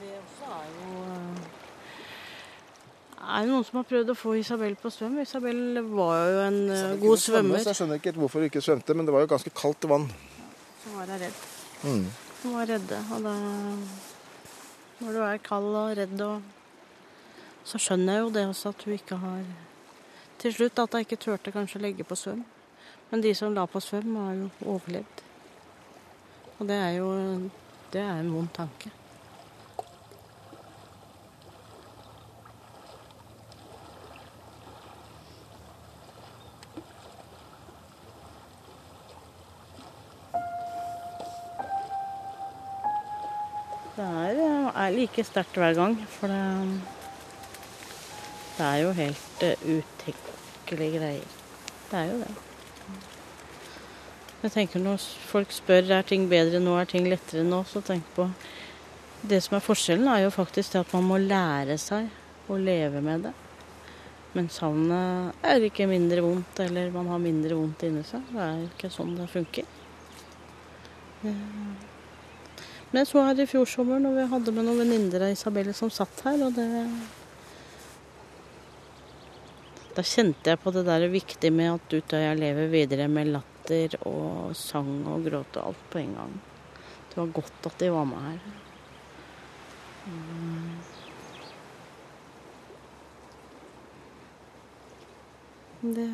Det 0.00 0.10
også 0.18 0.50
er 0.58 0.66
jo 0.74 1.04
eh, 1.06 1.46
Er 3.28 3.46
det 3.46 3.52
noen 3.54 3.64
som 3.70 3.78
har 3.80 3.86
prøvd 3.88 4.12
å 4.12 4.18
få 4.18 4.34
Isabel 4.42 4.76
på 4.82 4.90
svøm? 4.92 5.16
Isabel 5.22 5.80
var 5.94 6.18
jo 6.34 6.38
en 6.48 6.60
god 7.00 7.16
svømmer. 7.16 7.18
svømme. 7.24 7.64
Jeg 7.64 7.78
skjønner 7.80 8.02
ikke 8.02 8.14
hvorfor 8.18 8.42
hun 8.44 8.50
ikke 8.50 8.62
svømte, 8.64 8.94
men 8.98 9.06
det 9.08 9.14
var 9.14 9.24
jo 9.24 9.32
ganske 9.32 9.54
kaldt 9.54 9.88
vann. 9.90 10.06
Så 10.84 10.92
var 10.98 11.06
hun 11.06 11.24
redd. 11.24 11.42
Mm. 11.84 12.06
Hun 12.42 12.54
var 12.58 12.66
redde. 12.74 13.00
Og 13.14 13.22
da 13.22 13.34
Når 14.98 15.12
du 15.14 15.18
er 15.22 15.38
kald 15.38 15.74
og 15.78 15.92
redd 15.94 16.20
og 16.26 16.42
Så 17.68 17.78
skjønner 17.78 18.16
jeg 18.16 18.22
jo 18.24 18.30
det 18.34 18.46
også 18.48 18.72
at 18.72 18.84
hun 18.84 18.94
ikke 18.96 19.18
har 19.22 19.44
Til 20.42 20.54
slutt 20.54 20.78
at 20.82 20.94
hun 20.94 21.04
ikke 21.04 21.18
turte 21.22 21.52
kanskje 21.54 21.82
legge 21.82 22.06
på 22.06 22.16
svøm. 22.18 22.44
Men 23.10 23.22
de 23.22 23.34
som 23.34 23.54
la 23.54 23.66
på 23.66 23.80
svøm, 23.80 24.16
har 24.16 24.34
jo 24.34 24.48
overlevd. 24.66 25.22
Og 26.58 26.68
det 26.68 26.76
er 26.76 26.90
jo 26.98 27.10
Det 27.92 28.00
er 28.00 28.20
en 28.20 28.32
vond 28.34 28.48
tanke. 28.54 28.90
Like 44.98 45.24
sterkt 45.24 45.58
hver 45.58 45.76
gang, 45.78 45.96
for 46.18 46.32
det, 46.32 46.42
det 48.58 48.66
er 48.66 48.78
jo 48.82 48.92
helt 48.98 49.44
uh, 49.46 49.66
utenkelige 49.78 50.98
greier. 50.98 51.34
Det 51.88 51.98
er 52.02 52.12
jo 52.12 52.20
det. 52.24 52.34
Jeg 54.38 54.54
tenker 54.54 54.82
Når 54.82 55.02
folk 55.26 55.50
spør 55.50 55.88
er 55.96 56.04
ting 56.06 56.28
bedre 56.30 56.60
nå, 56.62 56.76
er 56.78 56.86
ting 56.86 57.08
lettere 57.10 57.42
nå, 57.42 57.64
så 57.66 57.82
tenk 57.82 58.06
på 58.14 58.28
Det 59.26 59.40
som 59.42 59.56
er 59.58 59.64
forskjellen, 59.64 60.06
er 60.06 60.22
jo 60.28 60.30
faktisk 60.30 60.76
det 60.76 60.84
at 60.84 60.92
man 60.94 61.08
må 61.08 61.18
lære 61.18 61.74
seg 61.82 62.06
å 62.46 62.58
leve 62.60 63.02
med 63.02 63.26
det. 63.26 63.32
Men 64.36 64.46
savnet 64.52 65.34
er 65.42 65.66
ikke 65.66 65.88
mindre 65.90 66.22
vondt, 66.22 66.60
eller 66.62 66.92
man 66.94 67.10
har 67.10 67.18
mindre 67.18 67.58
vondt 67.58 67.82
inni 67.88 68.04
seg. 68.06 68.22
Det 68.30 68.44
er 68.44 68.62
ikke 68.68 68.92
sånn 68.94 69.16
det 69.18 69.26
funker. 69.32 69.66
Men 72.90 73.02
jeg 73.02 73.10
så 73.10 73.22
her 73.26 73.40
i 73.42 73.48
fjor 73.48 73.68
sommer 73.68 74.00
når 74.00 74.14
vi 74.16 74.26
hadde 74.32 74.52
med 74.56 74.64
noen 74.64 74.80
venninner 74.80 75.26
av 75.26 75.32
Isabelle 75.34 75.74
som 75.76 75.90
satt 75.92 76.22
her, 76.24 76.40
og 76.46 76.54
det 76.56 76.68
Da 79.98 80.04
kjente 80.06 80.52
jeg 80.52 80.60
på 80.62 80.70
det 80.70 80.84
der 80.86 81.08
viktige 81.10 81.50
med 81.50 81.72
at 81.72 81.94
Utøya 81.98 82.30
lever 82.38 82.70
videre 82.70 83.08
med 83.10 83.32
latter 83.34 83.96
og 84.06 84.54
sang 84.56 85.02
og 85.10 85.26
gråt 85.26 85.58
og 85.58 85.72
alt 85.72 85.88
på 85.90 85.98
en 85.98 86.14
gang. 86.14 86.36
Det 87.10 87.18
var 87.18 87.32
godt 87.40 87.66
at 87.66 87.82
de 87.82 87.90
var 87.90 88.06
med 88.06 88.22
her. 88.28 88.38
Mm. 90.06 90.78
Det 95.98 96.08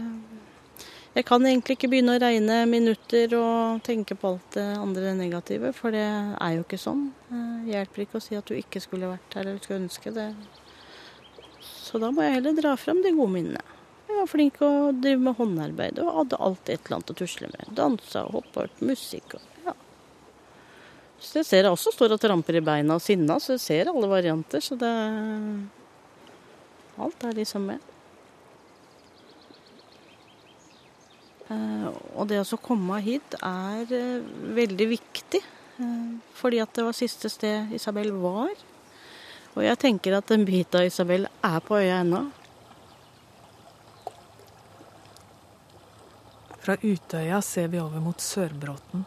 jeg 1.15 1.27
kan 1.29 1.45
egentlig 1.47 1.77
ikke 1.77 1.89
begynne 1.93 2.17
å 2.17 2.21
regne 2.23 2.57
minutter 2.67 3.37
og 3.39 3.83
tenke 3.87 4.17
på 4.19 4.33
alt 4.33 4.57
det 4.57 4.65
andre 4.81 5.13
negative, 5.15 5.71
for 5.77 5.95
det 5.95 6.03
er 6.03 6.57
jo 6.57 6.65
ikke 6.65 6.81
sånn. 6.81 7.05
Det 7.31 7.71
hjelper 7.71 8.03
ikke 8.03 8.19
å 8.19 8.25
si 8.25 8.35
at 8.39 8.51
du 8.51 8.57
ikke 8.59 8.83
skulle 8.83 9.13
vært 9.13 9.37
her 9.39 9.47
eller 9.47 9.63
skulle 9.63 9.85
ønske 9.85 10.15
det. 10.15 10.33
Så 11.63 12.01
da 12.03 12.11
må 12.11 12.27
jeg 12.27 12.41
heller 12.41 12.59
dra 12.59 12.75
fram 12.81 13.05
de 13.05 13.15
gode 13.15 13.37
minnene. 13.37 13.63
Jeg 14.09 14.19
var 14.19 14.29
flink 14.31 14.59
til 14.59 14.67
å 14.67 14.91
drive 14.99 15.23
med 15.23 15.39
håndarbeid 15.39 16.03
og 16.03 16.13
hadde 16.19 16.43
alltid 16.49 16.75
et 16.75 16.85
eller 16.85 16.99
annet 16.99 17.15
å 17.15 17.19
tusle 17.23 17.53
med. 17.55 17.73
Dansa 17.79 18.27
og 18.27 18.41
hoppa 18.41 18.65
hørt 18.65 18.85
musikk 18.85 19.39
og 19.39 19.65
ja. 19.69 19.79
Så 21.23 21.41
jeg 21.41 21.49
ser 21.49 21.63
jeg 21.63 21.73
også 21.73 21.95
står 21.95 22.19
og 22.19 22.23
tramper 22.27 22.59
i 22.59 22.65
beina 22.65 22.99
og 22.99 23.03
sinna, 23.03 23.39
så 23.39 23.55
jeg 23.55 23.65
ser 23.65 23.95
alle 23.95 24.11
varianter. 24.11 24.63
Så 24.65 24.77
det 24.81 24.93
Alt 26.95 27.25
er 27.27 27.35
liksom 27.35 27.65
med. 27.67 27.94
Og 31.53 32.29
det 32.31 32.41
å 32.41 32.61
komme 32.63 33.01
hit 33.05 33.37
er 33.45 33.91
eh, 33.93 34.23
veldig 34.57 34.87
viktig. 34.89 35.43
eh, 35.79 36.15
fordi 36.33 36.61
at 36.63 36.73
det 36.73 36.87
var 36.87 36.97
siste 36.97 37.29
sted 37.29 37.75
Isabel 37.77 38.13
var. 38.17 38.55
Og 39.55 39.63
jeg 39.63 39.79
tenker 39.79 40.17
at 40.17 40.31
en 40.35 40.45
bit 40.45 40.75
av 40.75 40.87
Isabel 40.89 41.29
er 41.29 41.61
på 41.61 41.79
øya 41.79 42.01
ennå. 42.01 42.25
Fra 46.65 46.79
Utøya 46.81 47.43
ser 47.45 47.69
vi 47.69 47.79
over 47.79 48.01
mot 48.01 48.21
Sørbråten, 48.21 49.05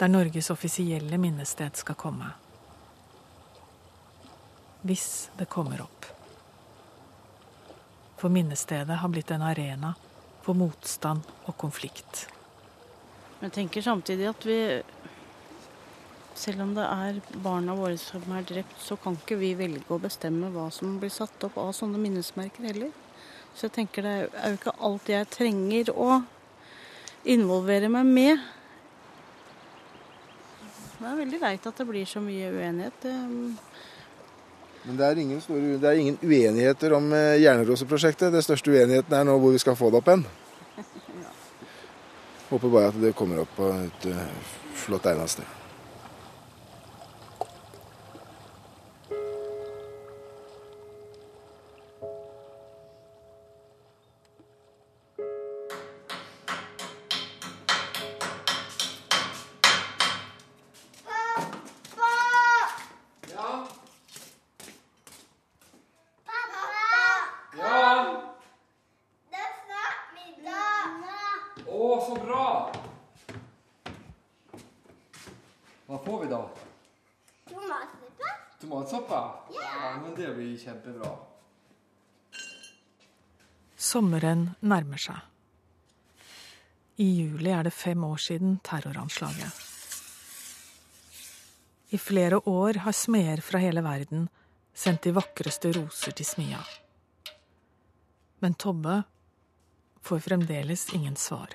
der 0.00 0.10
Norges 0.10 0.50
offisielle 0.50 1.18
minnested 1.18 1.78
skal 1.78 1.94
komme. 1.94 2.32
Hvis 4.82 5.30
det 5.38 5.46
kommer 5.46 5.84
opp. 5.84 6.08
For 8.18 8.34
minnestedet 8.34 8.98
har 8.98 9.10
blitt 9.14 9.30
en 9.30 9.46
arena 9.46 9.94
for 10.42 10.58
motstand 10.58 11.26
og 11.46 11.56
konflikt. 11.60 12.26
Men 13.38 13.50
jeg 13.50 13.56
tenker 13.60 13.84
samtidig 13.84 14.28
at 14.30 14.48
vi 14.48 14.58
Selv 16.42 16.62
om 16.64 16.70
det 16.74 16.82
er 16.88 17.18
barna 17.44 17.74
våre 17.76 17.98
som 18.00 18.22
er 18.32 18.46
drept, 18.48 18.78
så 18.80 18.96
kan 18.96 19.18
ikke 19.18 19.36
vi 19.36 19.50
velge 19.54 19.92
å 19.92 19.98
bestemme 20.00 20.48
hva 20.50 20.70
som 20.72 20.94
blir 20.98 21.12
satt 21.12 21.44
opp 21.44 21.58
av 21.60 21.74
sånne 21.76 22.00
minnesmerker 22.00 22.64
heller. 22.70 22.88
Så 23.52 23.66
jeg 23.68 23.74
tenker 23.76 24.06
det 24.06 24.14
er 24.32 24.54
jo 24.54 24.56
ikke 24.56 24.72
alt 24.88 25.10
jeg 25.12 25.28
trenger 25.28 25.92
å 25.92 26.22
involvere 27.28 27.92
meg 27.92 28.08
med. 28.08 28.46
Det 30.96 31.10
er 31.10 31.20
veldig 31.20 31.42
leit 31.44 31.68
at 31.68 31.82
det 31.82 31.88
blir 31.92 32.08
så 32.08 32.24
mye 32.24 32.48
uenighet. 32.48 33.06
Men 34.82 34.98
det 34.98 35.06
er, 35.06 35.18
ingen 35.22 35.40
store, 35.40 35.76
det 35.78 35.88
er 35.88 36.00
ingen 36.02 36.18
uenigheter 36.22 36.96
om 36.96 37.04
Jernroseprosjektet. 37.12 37.42
Hjerneråseprosjektet. 37.42 38.32
Det 38.34 38.42
største 38.42 38.72
uenigheten 38.74 39.14
er 39.14 39.28
nå 39.28 39.38
hvor 39.38 39.54
vi 39.54 39.62
skal 39.62 39.78
få 39.78 39.92
det 39.94 40.02
opp 40.02 40.10
hen. 40.10 40.26
Håper 42.50 42.68
bare 42.68 42.90
at 42.90 43.02
det 43.04 43.14
kommer 43.14 43.44
opp 43.44 43.54
på 43.56 43.70
et 43.78 44.08
eh, 44.10 44.54
flott 44.82 45.06
egnet 45.06 45.38
sted. 45.38 45.61
Sommeren 83.92 84.46
nærmer 84.64 85.00
seg. 85.00 85.18
I 87.02 87.04
juli 87.04 87.50
er 87.52 87.66
det 87.66 87.74
fem 87.76 88.04
år 88.06 88.20
siden 88.24 88.54
terroranslaget. 88.64 89.58
I 91.92 91.98
flere 92.00 92.38
år 92.48 92.78
har 92.86 92.96
smeder 92.96 93.42
fra 93.44 93.60
hele 93.60 93.82
verden 93.84 94.30
sendt 94.72 95.04
de 95.04 95.12
vakreste 95.12 95.74
roser 95.76 96.14
til 96.16 96.24
smia. 96.24 96.62
Men 98.40 98.56
Tobbe 98.56 99.02
får 100.00 100.24
fremdeles 100.24 100.86
ingen 100.96 101.18
svar. 101.20 101.52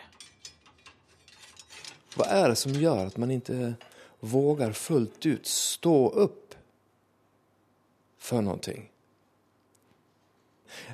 Hva 2.14 2.30
er 2.38 2.52
det 2.52 2.60
som 2.62 2.78
gjør 2.78 3.08
at 3.08 3.18
man 3.18 3.34
ikke 3.34 3.74
våger 4.22 4.78
fullt 4.78 5.26
ut 5.26 5.50
stå 5.50 5.96
opp 6.28 6.54
for 8.30 8.46
noe? 8.46 8.78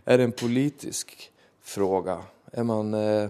Er 0.08 0.18
det 0.18 0.30
en 0.30 0.40
politisk 0.40 1.18
fråga? 1.64 2.24
Er 2.52 2.64
man 2.64 2.94
eh, 2.94 3.30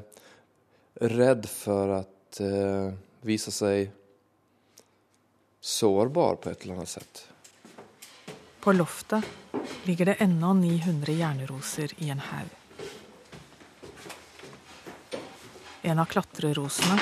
redd 0.93 1.45
for 1.49 1.93
å 1.97 1.99
eh, 2.43 2.93
vise 3.21 3.51
seg 3.51 3.91
sårbar 5.61 6.41
på 6.41 6.49
et 6.49 6.65
eller 6.65 6.81
annet 6.81 6.89
sett? 6.89 7.27
På 8.59 8.73
loftet 8.73 9.23
ligger 9.83 10.05
det 10.11 10.13
ennå 10.23 10.53
900 10.53 11.13
hjerneroser 11.13 11.93
i 11.97 12.09
en 12.09 12.19
haug. 12.19 12.51
En 15.81 15.99
av 15.99 16.05
klatrerosene 16.05 16.99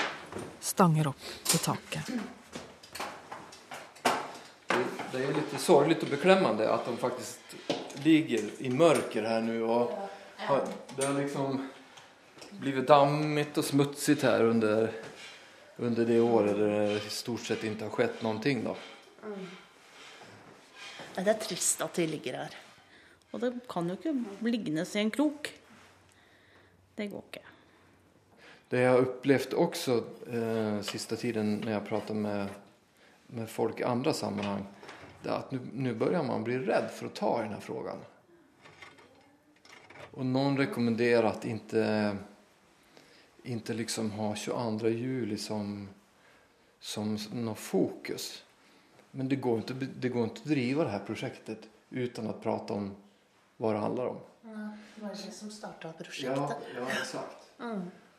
stanger 0.59 1.07
opp 1.07 1.55
i 1.55 1.57
taket. 1.57 2.13
Det 5.11 5.19
er 5.19 5.36
litt 5.36 5.53
sorglig 5.59 5.99
og 6.01 6.09
beklemmende 6.13 6.65
at 6.71 6.86
de 6.88 6.95
faktisk 6.97 7.55
ligger 8.05 8.47
i 8.65 8.71
mørker 8.73 9.27
her 9.27 9.43
nå. 9.45 9.59
Og 9.67 10.11
har, 10.42 10.68
det 10.96 11.06
har 11.06 11.14
liksom 11.14 11.70
blivit 12.52 12.88
dammigt 12.88 13.58
och 13.58 13.66
smutsigt 13.66 14.24
här 14.24 14.44
under, 14.44 14.92
under 15.76 16.06
det 16.06 16.20
året 16.20 16.58
det 16.58 17.06
i 17.08 17.10
stort 17.10 17.39
sett 17.39 17.64
inte 17.64 17.84
har 17.86 17.92
skett 17.92 18.22
någonting. 18.22 18.64
Då. 18.64 18.76
Mm. 19.24 19.48
Det 21.16 21.28
er 21.28 21.34
trist 21.34 21.82
at 21.82 21.94
de 21.94 22.08
ligger 22.08 22.38
her. 22.44 22.56
Og 23.32 23.39
det 23.39 23.54
kan 23.70 23.88
jo 23.89 23.96
ikke 23.96 24.14
lignes 24.48 24.96
i 24.96 25.00
en 25.00 25.12
krok. 25.12 25.52
Det 26.96 27.08
går 27.12 27.24
ikke. 27.32 27.46
Det 28.72 28.80
jeg 28.80 28.92
har 28.92 29.04
opplevd 29.04 29.54
også 29.60 29.98
eh, 30.32 30.78
siste 30.88 31.18
tiden 31.20 31.58
når 31.60 31.74
jeg 31.74 31.88
prater 31.89 32.16
med, 32.16 32.54
med 33.36 33.50
folk 33.52 33.82
i 33.82 33.88
andre 33.88 34.14
sammenheng, 34.16 34.64
det 35.22 35.30
er 35.30 35.42
at 35.42 35.52
nå 35.52 35.60
begynner 35.60 36.00
börjar 36.00 36.24
man 36.24 36.46
bli 36.48 36.60
redd 36.64 36.88
for 36.96 37.10
å 37.10 37.16
ta 37.16 37.32
i 37.39 37.44
den 37.44 37.58
här 37.58 37.66
frågan. 37.66 38.00
Och 40.12 40.26
någon 40.26 40.57
rekommenderar 40.57 41.24
att 41.28 41.45
inte, 41.45 42.18
inte 43.43 43.74
liksom 43.74 44.12
ha 44.12 44.36
22 44.36 44.88
juli 44.88 45.38
som, 45.38 45.89
som 46.80 47.18
något 47.34 47.59
fokus. 47.59 48.43
Men 49.12 49.30
det 49.30 49.36
går, 49.36 49.57
inte, 49.57 49.74
det 49.74 50.09
går 50.09 50.24
inte 50.24 50.41
att 50.41 50.47
driva 50.47 50.84
det 50.84 50.89
här 50.89 50.99
projektet 50.99 51.70
utan 51.89 52.28
att 52.28 52.41
prata 52.41 52.74
om 52.74 52.95
vad 53.57 53.76
det 53.76 53.80
handlar 53.80 54.05
om. 54.07 54.18
Det 54.95 55.01
var 55.01 55.09
det 55.09 55.32
som 55.32 55.51
starta 55.51 55.88
Ja, 55.88 56.03
prosjektet. 56.03 56.57
ja 56.76 56.88
exakt. 57.01 57.51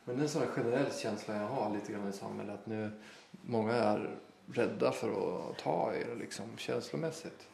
Men 0.05 0.15
det 0.15 0.21
är 0.21 0.23
en 0.23 0.29
sån 0.29 0.47
generell 0.47 0.93
känsla 0.93 1.35
jag 1.35 1.47
har 1.47 1.73
lite 1.73 1.91
grann 1.91 2.09
i 2.09 2.13
samhället. 2.13 2.59
Att 2.59 2.65
nu, 2.65 2.91
många 3.31 3.73
är 3.73 4.19
rädda 4.45 4.91
för 4.91 5.09
att 5.09 5.57
ta 5.57 5.93
i 5.95 6.03
det 6.03 6.15
liksom, 6.15 6.45
känslomässigt. 6.57 7.47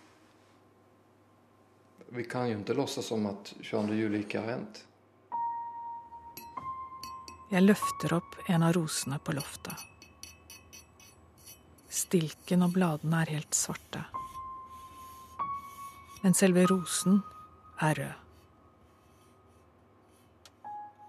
Vi 2.12 2.24
kan 2.24 2.50
jo 2.50 2.58
ikke 2.60 2.74
late 2.74 3.04
som 3.06 3.26
at 3.30 3.52
22 3.62 3.98
juli 4.00 4.24
ikke 4.24 4.42
har 4.42 4.56
hendt. 4.56 4.82
Jeg 7.50 7.66
løfter 7.66 8.14
opp 8.18 8.38
en 8.50 8.66
av 8.66 8.74
rosene 8.78 9.18
på 9.22 9.34
loftet. 9.38 9.78
Stilken 11.90 12.66
og 12.66 12.74
bladene 12.76 13.22
er 13.24 13.34
helt 13.38 13.58
svarte. 13.58 14.04
Men 16.24 16.36
selve 16.38 16.66
rosen 16.70 17.22
er 17.82 18.02
rød. 18.02 18.26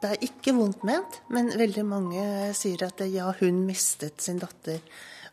Det 0.01 0.15
er 0.15 0.23
ikke 0.25 0.55
vondt 0.57 0.85
ment, 0.89 1.21
men 1.29 1.51
veldig 1.61 1.85
mange 1.85 2.23
sier 2.57 2.87
at 2.87 3.03
ja, 3.13 3.27
hun 3.41 3.67
mistet 3.69 4.23
sin 4.25 4.41
datter 4.41 4.81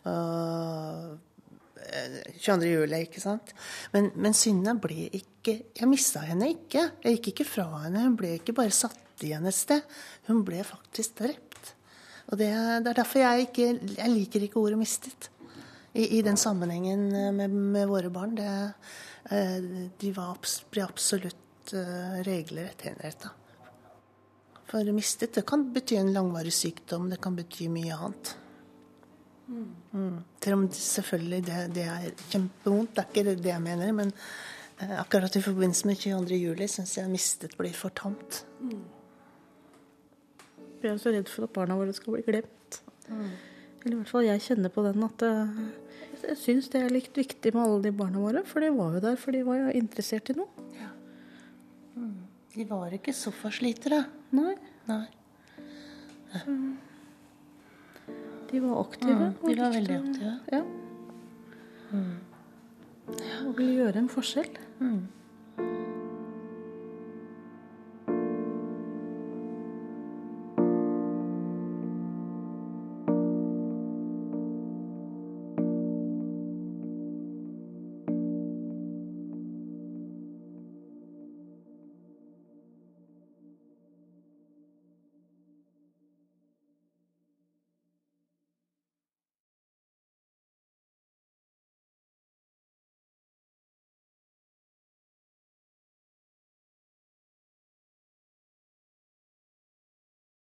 øh, 0.03 1.13
22. 1.87 2.67
juli, 2.71 3.01
ikke 3.07 3.23
sant. 3.23 3.53
Men, 3.93 4.11
men 4.15 4.35
Synne 4.37 4.75
ble 4.81 5.07
ikke 5.09 5.55
Jeg 5.77 5.87
mista 5.87 6.19
henne 6.27 6.49
ikke. 6.51 6.81
Jeg 7.05 7.17
gikk 7.17 7.29
ikke 7.31 7.47
fra 7.47 7.67
henne. 7.85 8.03
Hun 8.03 8.17
ble 8.19 8.33
ikke 8.35 8.55
bare 8.57 8.73
satt 8.75 9.23
igjen 9.23 9.47
et 9.47 9.55
sted. 9.55 9.83
Hun 10.27 10.43
ble 10.47 10.59
faktisk 10.67 11.15
drept. 11.21 11.73
Og 12.27 12.39
det, 12.41 12.51
det 12.83 12.91
er 12.91 12.99
derfor 12.99 13.23
jeg 13.23 13.47
ikke 13.47 13.67
Jeg 13.95 14.11
liker 14.11 14.43
ikke 14.43 14.59
ordet 14.59 14.79
'mistet'. 14.81 15.29
I, 15.97 16.19
i 16.19 16.21
den 16.21 16.37
sammenhengen 16.37 17.07
med, 17.33 17.49
med 17.49 17.87
våre 17.87 18.11
barn. 18.13 18.35
Det, 18.35 18.51
eh, 19.31 19.87
de 19.97 20.11
var, 20.13 20.37
ble 20.69 20.83
absolutt 20.83 21.73
eh, 21.73 22.19
regelrett 22.27 22.83
henretta. 22.85 23.31
For 24.67 24.91
mistet 24.91 25.33
det 25.33 25.45
kan 25.47 25.63
bety 25.73 25.95
en 25.95 26.11
langvarig 26.13 26.53
sykdom, 26.53 27.07
det 27.09 27.21
kan 27.23 27.35
bety 27.37 27.69
mye 27.71 27.95
annet. 27.95 28.35
Mm. 29.47 30.19
Selv 30.43 30.57
om 30.57 30.67
selvfølgelig 30.71 31.41
det, 31.47 31.61
det 31.75 31.87
er 31.87 32.11
kjempevondt, 32.31 32.93
det 32.95 33.03
er 33.03 33.09
ikke 33.11 33.35
det 33.43 33.51
jeg 33.53 33.63
mener. 33.63 33.93
Men 33.95 34.13
eh, 34.81 34.93
akkurat 34.99 35.35
i 35.35 35.43
forbindelse 35.45 35.87
med 35.87 36.01
22. 36.03 36.39
juli 36.41 36.67
syns 36.71 36.97
jeg 36.97 37.11
mistet 37.11 37.57
blir 37.59 37.75
for 37.77 37.95
tamt. 37.95 38.43
Jeg 40.77 40.91
er 40.91 41.01
så 41.01 41.13
redd 41.15 41.31
for 41.31 41.47
at 41.47 41.55
barna 41.55 41.77
våre 41.79 41.95
skal 41.95 42.17
bli 42.17 42.25
glemt. 42.27 42.81
Eller 43.07 43.95
i 43.95 43.99
hvert 44.01 44.11
fall 44.11 44.27
jeg 44.27 44.43
kjenner 44.43 44.73
på 44.73 44.83
den 44.85 45.05
at 45.07 45.25
eh, 45.25 45.59
jeg 46.27 46.39
syns 46.41 46.71
det 46.73 46.83
er 46.83 46.93
litt 46.93 47.15
viktig 47.17 47.53
med 47.55 47.63
alle 47.63 47.83
de 47.87 47.95
barna 47.95 48.21
våre. 48.21 48.43
For 48.47 48.63
de 48.63 48.73
var 48.75 48.97
jo 48.97 49.03
der 49.07 49.19
for 49.21 49.35
de 49.35 49.45
var 49.47 49.61
jo 49.63 49.75
interessert 49.79 50.33
i 50.33 50.37
noe. 50.37 50.65
De 52.57 52.65
var 52.65 52.93
ikke 52.93 53.13
sofaslitere. 53.13 54.03
Nei, 54.33 54.55
Nei. 54.89 55.05
De 58.51 58.61
var 58.63 58.79
aktive. 58.79 59.13
Mm, 59.13 59.33
de 59.49 59.55
var 59.61 59.71
veldig 59.73 59.93
veldig 59.93 59.93
Ja. 59.93 60.31
aktive. 60.31 60.39
Ja. 60.51 60.61
Og 63.47 63.57
ville 63.57 63.73
gjøre 63.77 63.97
en 64.01 64.09
forskjell. 64.11 64.49
Mm. 64.79 65.07